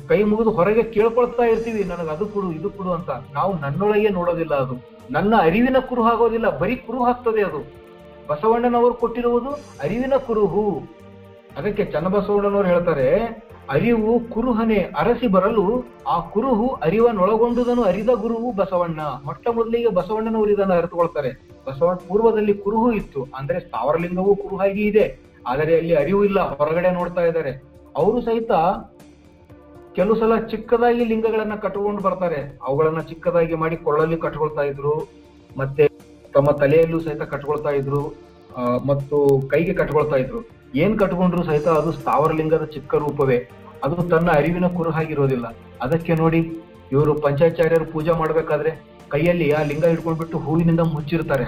[0.07, 1.83] ಕೈ ಮುಗಿದು ಹೊರಗೆ ಕೇಳ್ಕೊಳ್ತಾ ಇರ್ತೀವಿ.
[1.83, 3.09] ನನಗೆ ಅದು ಕೊಡು, ಇದು ಕೊಡು ಅಂತ.
[3.33, 4.75] ನಾವು ನನ್ನೊಳಗೆ ನೋಡೋದಿಲ್ಲ ಅದು.
[5.11, 6.57] ನನ್ನ ಅರಿವಿನ ಕುರು ಆಗೋದಿಲ್ಲ.
[6.57, 7.73] ಬರೀ ಕುರು ಆಗ್ತದೆ ಅದು.
[8.27, 9.49] ಬಸವಣ್ಣನವರು ಕೊಟ್ಟಿರುವುದು
[9.83, 10.81] ಅರಿವಿನ ಕುರುಹು.
[11.57, 13.09] ಅದಕ್ಕೆ ಚನ್ನಬಸವಣ್ಣನವರು ಹೇಳ್ತಾರೆ
[13.69, 18.99] ಅರಿವು ಕುರುಹನೆ ಅರಸಿ ಬರಲು ಆ ಕುರುಹು ಅರಿವನ್ನೊಳಗೊಂಡುದನ್ನು ಅರಿದ ಗುರುವು ಬಸವಣ್ಣ.
[19.25, 21.31] ಮೊಟ್ಟ ಮೊದಲಿಗೆ ಬಸವಣ್ಣನವರು ಉರಿದನ್ನು ಅರಿತುಕೊಳ್ತಾರೆ.
[21.67, 23.27] ಬಸವಣ್ಣ ಪೂರ್ವದಲ್ಲಿ ಕುರುಹು ಇತ್ತು.
[23.35, 25.19] ಅಂದ್ರೆ ಸ್ಥಾವರಲಿಂಗವು ಕುರುಹಾಗಿ ಇದೆ.
[25.47, 26.57] ಆದರೆ ಅಲ್ಲಿ ಅರಿವು ಇಲ್ಲ.
[26.57, 27.63] ಹೊರಗಡೆ ನೋಡ್ತಾ ಇದ್ದಾರೆ.
[27.95, 28.51] ಅವರು ಸಹಿತ
[29.95, 32.59] ಕೆಲವು ಸಲ ಚಿಕ್ಕದಾಗಿ ಲಿಂಗಗಳನ್ನ ಕಟ್ಟಿಕೊಂಡು ಬರ್ತಾರೆ.
[32.63, 35.09] ಅವುಗಳನ್ನ ಚಿಕ್ಕದಾಗಿ ಮಾಡಿ ಕೊಳ್ಳಲ್ಲಿ ಕಟ್ಕೊಳ್ತಾ ಇದ್ರು.
[35.57, 35.87] ಮತ್ತೆ
[36.33, 38.13] ತಮ್ಮ ತಲೆಯಲ್ಲೂ ಸಹಿತ ಕಟ್ಕೊಳ್ತಾ ಇದ್ರು.
[38.87, 40.39] ಮತ್ತು ಕೈಗೆ ಕಟ್ಕೊಳ್ತಾ ಇದ್ರು.
[40.75, 43.37] ಏನ್ ಕಟ್ಕೊಂಡ್ರು ಸಹಿತ ಅದು ಸ್ಥಾವರಲಿಂಗದ ಚಿಕ್ಕ ರೂಪವೇ?
[43.83, 45.47] ಅದು ತನ್ನ ಅರಿವಿನ ಕುರುಹಾಗಿರೋದಿಲ್ಲ.
[45.81, 46.39] ಅದಕ್ಕೆ ನೋಡಿ,
[46.91, 48.71] ಇವರು ಪಂಚಾಚಾರ್ಯರು ಪೂಜೆ ಮಾಡ್ಬೇಕಾದ್ರೆ
[49.09, 51.43] ಕೈಯಲ್ಲಿ ಆ ಲಿಂಗ ಹಿಡ್ಕೊಂಡ್ಬಿಟ್ಟು ಹೂವಿನಿಂದ ಮುಚ್ಚಿರ್ತಾರೆ.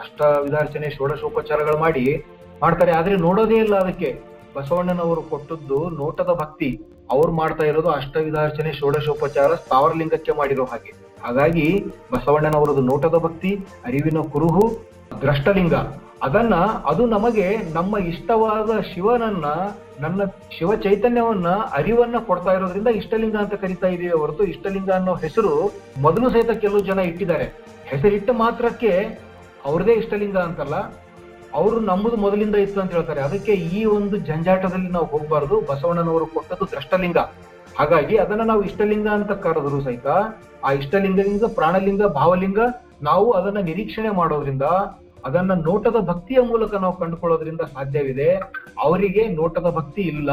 [0.00, 2.24] ಅಷ್ಟ ವಿಧಾರ್ಚನೆ ಷೋಡಶೋಪಚಾರಗಳು ಮಾಡಿ
[2.62, 2.92] ಮಾಡ್ತಾರೆ.
[2.92, 4.10] ಆದ್ರೆ ನೋಡೋದೇ ಇಲ್ಲ ಅದಕ್ಕೆ.
[4.56, 6.70] ಬಸವಣ್ಣನವರು ಕೊಟ್ಟದ್ದು ನೋಟದ ಭಕ್ತಿ.
[7.10, 10.92] ಅವ್ರು ಮಾಡ್ತಾ ಇರೋದು ಅಷ್ಟ ವಿಧಾರ್ಚನೆ ಷೋಡಶೋಪಚಾರ ಸ್ಥಾವರಲಿಂಗಕ್ಕೆ ಮಾಡಿರೋ ಹಾಗೆ.
[11.22, 13.50] ಹಾಗಾಗಿ ಬಸವಣ್ಣನವರದು ನೋಟದ ಭಕ್ತಿ,
[13.84, 14.64] ಅರಿವಿನ ಕುರುಹು
[15.20, 15.74] ದ್ರಷ್ಟಲಿಂಗ
[16.22, 16.54] ಅದನ್ನ
[16.90, 19.46] ಅದು ನಮಗೆ ನಮ್ಮ ಇಷ್ಟವಾದ ಶಿವನನ್ನ,
[20.00, 20.22] ನನ್ನ
[20.56, 25.52] ಶಿವ ಚೈತನ್ಯವನ್ನ, ಅರಿವನ್ನ ಕೊಡ್ತಾ ಇರೋದ್ರಿಂದ ಇಷ್ಟಲಿಂಗ ಅಂತ ಕರಿತಾ ಇದೀವಿ ಹೊರತು ಇಷ್ಟಲಿಂಗ ಅನ್ನೋ ಹೆಸರು
[25.98, 27.46] ಮೊದಲು ಸಹಿತ ಕೆಲವು ಜನ ಇಟ್ಟಿದ್ದಾರೆ.
[27.84, 28.92] ಹೆಸರಿಟ್ಟ ಮಾತ್ರಕ್ಕೆ
[29.64, 30.76] ಅವ್ರದೇ ಇಷ್ಟಲಿಂಗ ಅಂತಲ್ಲ,
[31.54, 33.20] ಅವರು ನಮ್ಮದು ಮೊದಲಿಂದ ಇತ್ತು ಅಂತ ಹೇಳ್ತಾರೆ.
[33.20, 35.56] ಅದಕ್ಕೆ ಈ ಒಂದು ಜಂಜಾಟದಲ್ಲಿ ನಾವು ಹೋಗ್ಬಾರ್ದು.
[35.70, 37.18] ಬಸವಣ್ಣನವರು ಕೊಟ್ಟದ್ದು ದ್ರಷ್ಟಲಿಂಗ.
[37.78, 40.08] ಹಾಗಾಗಿ ಅದನ್ನ ನಾವು ಇಷ್ಟಲಿಂಗ ಅಂತ ಕರೆದ್ರು ಸಹಿತ,
[40.64, 42.60] ಆ ಇಷ್ಟಲಿಂಗದಿಂದ ಪ್ರಾಣಲಿಂಗ, ಭಾವಲಿಂಗ
[43.02, 44.66] ನಾವು ಅದನ್ನ ನಿರೀಕ್ಷಣೆ ಮಾಡೋದ್ರಿಂದ
[45.24, 48.34] ಅದನ್ನ ನೋಟದ ಭಕ್ತಿಯ ಮೂಲಕ ನಾವು ಕಂಡುಕೊಳ್ಳೋದ್ರಿಂದ ಸಾಧ್ಯವಿದೆ.
[48.78, 50.32] ಅವರಿಗೆ ನೋಟದ ಭಕ್ತಿ ಇಲ್ಲ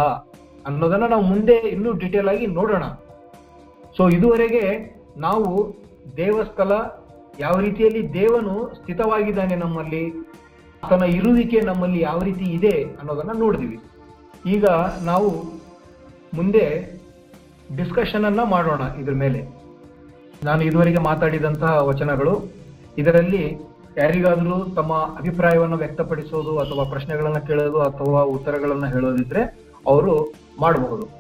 [0.66, 2.84] ಅನ್ನೋದನ್ನ ನಾವು ಮುಂದೆ ಇನ್ನೂ ಡಿಟೇಲ್ ಆಗಿ ನೋಡೋಣ.
[3.98, 5.76] ಸೊ ಇದುವರೆಗೆ ನಾವು
[6.18, 6.72] ದೇವಸ್ಥಳ
[7.40, 10.14] ಯಾವ ರೀತಿಯಲ್ಲಿ ದೇವನು ಸ್ಥಿತವಾಗಿದ್ದಾನೆ ನಮ್ಮಲ್ಲಿ,
[10.84, 13.80] ಆತನ ಇರುವಿಕೆ ನಮ್ಮಲ್ಲಿ ಯಾವ ರೀತಿ ಇದೆ ಅನ್ನೋದನ್ನ ನೋಡಿದ್ವಿ.
[14.46, 14.66] ಈಗ
[15.04, 15.30] ನಾವು
[16.34, 16.66] ಮುಂದೆ
[17.78, 19.60] ಡಿಸ್ಕಷನ್ ಅನ್ನ ಮಾಡೋಣ ಇದ್ರ ಮೇಲೆ.
[20.44, 22.42] ನಾನು ಇದುವರೆಗೆ ಮಾತಾಡಿದಂತಹ ವಚನಗಳು
[22.98, 23.69] ಇದರಲ್ಲಿ
[24.00, 29.42] ಯಾರಿಗಾದರೂ ತಮ್ಮ ಅಭಿಪ್ರಾಯವನ್ನು ವ್ಯಕ್ತಪಡಿಸೋದು ಅಥವಾ ಪ್ರಶ್ನೆಗಳನ್ನ ಕೇಳೋದು ಅಥವಾ ಉತ್ತರಗಳನ್ನ ಹೇಳೋದಿದ್ರೆ
[29.88, 31.19] ಅವರು ಮಾಡಬಹುದು.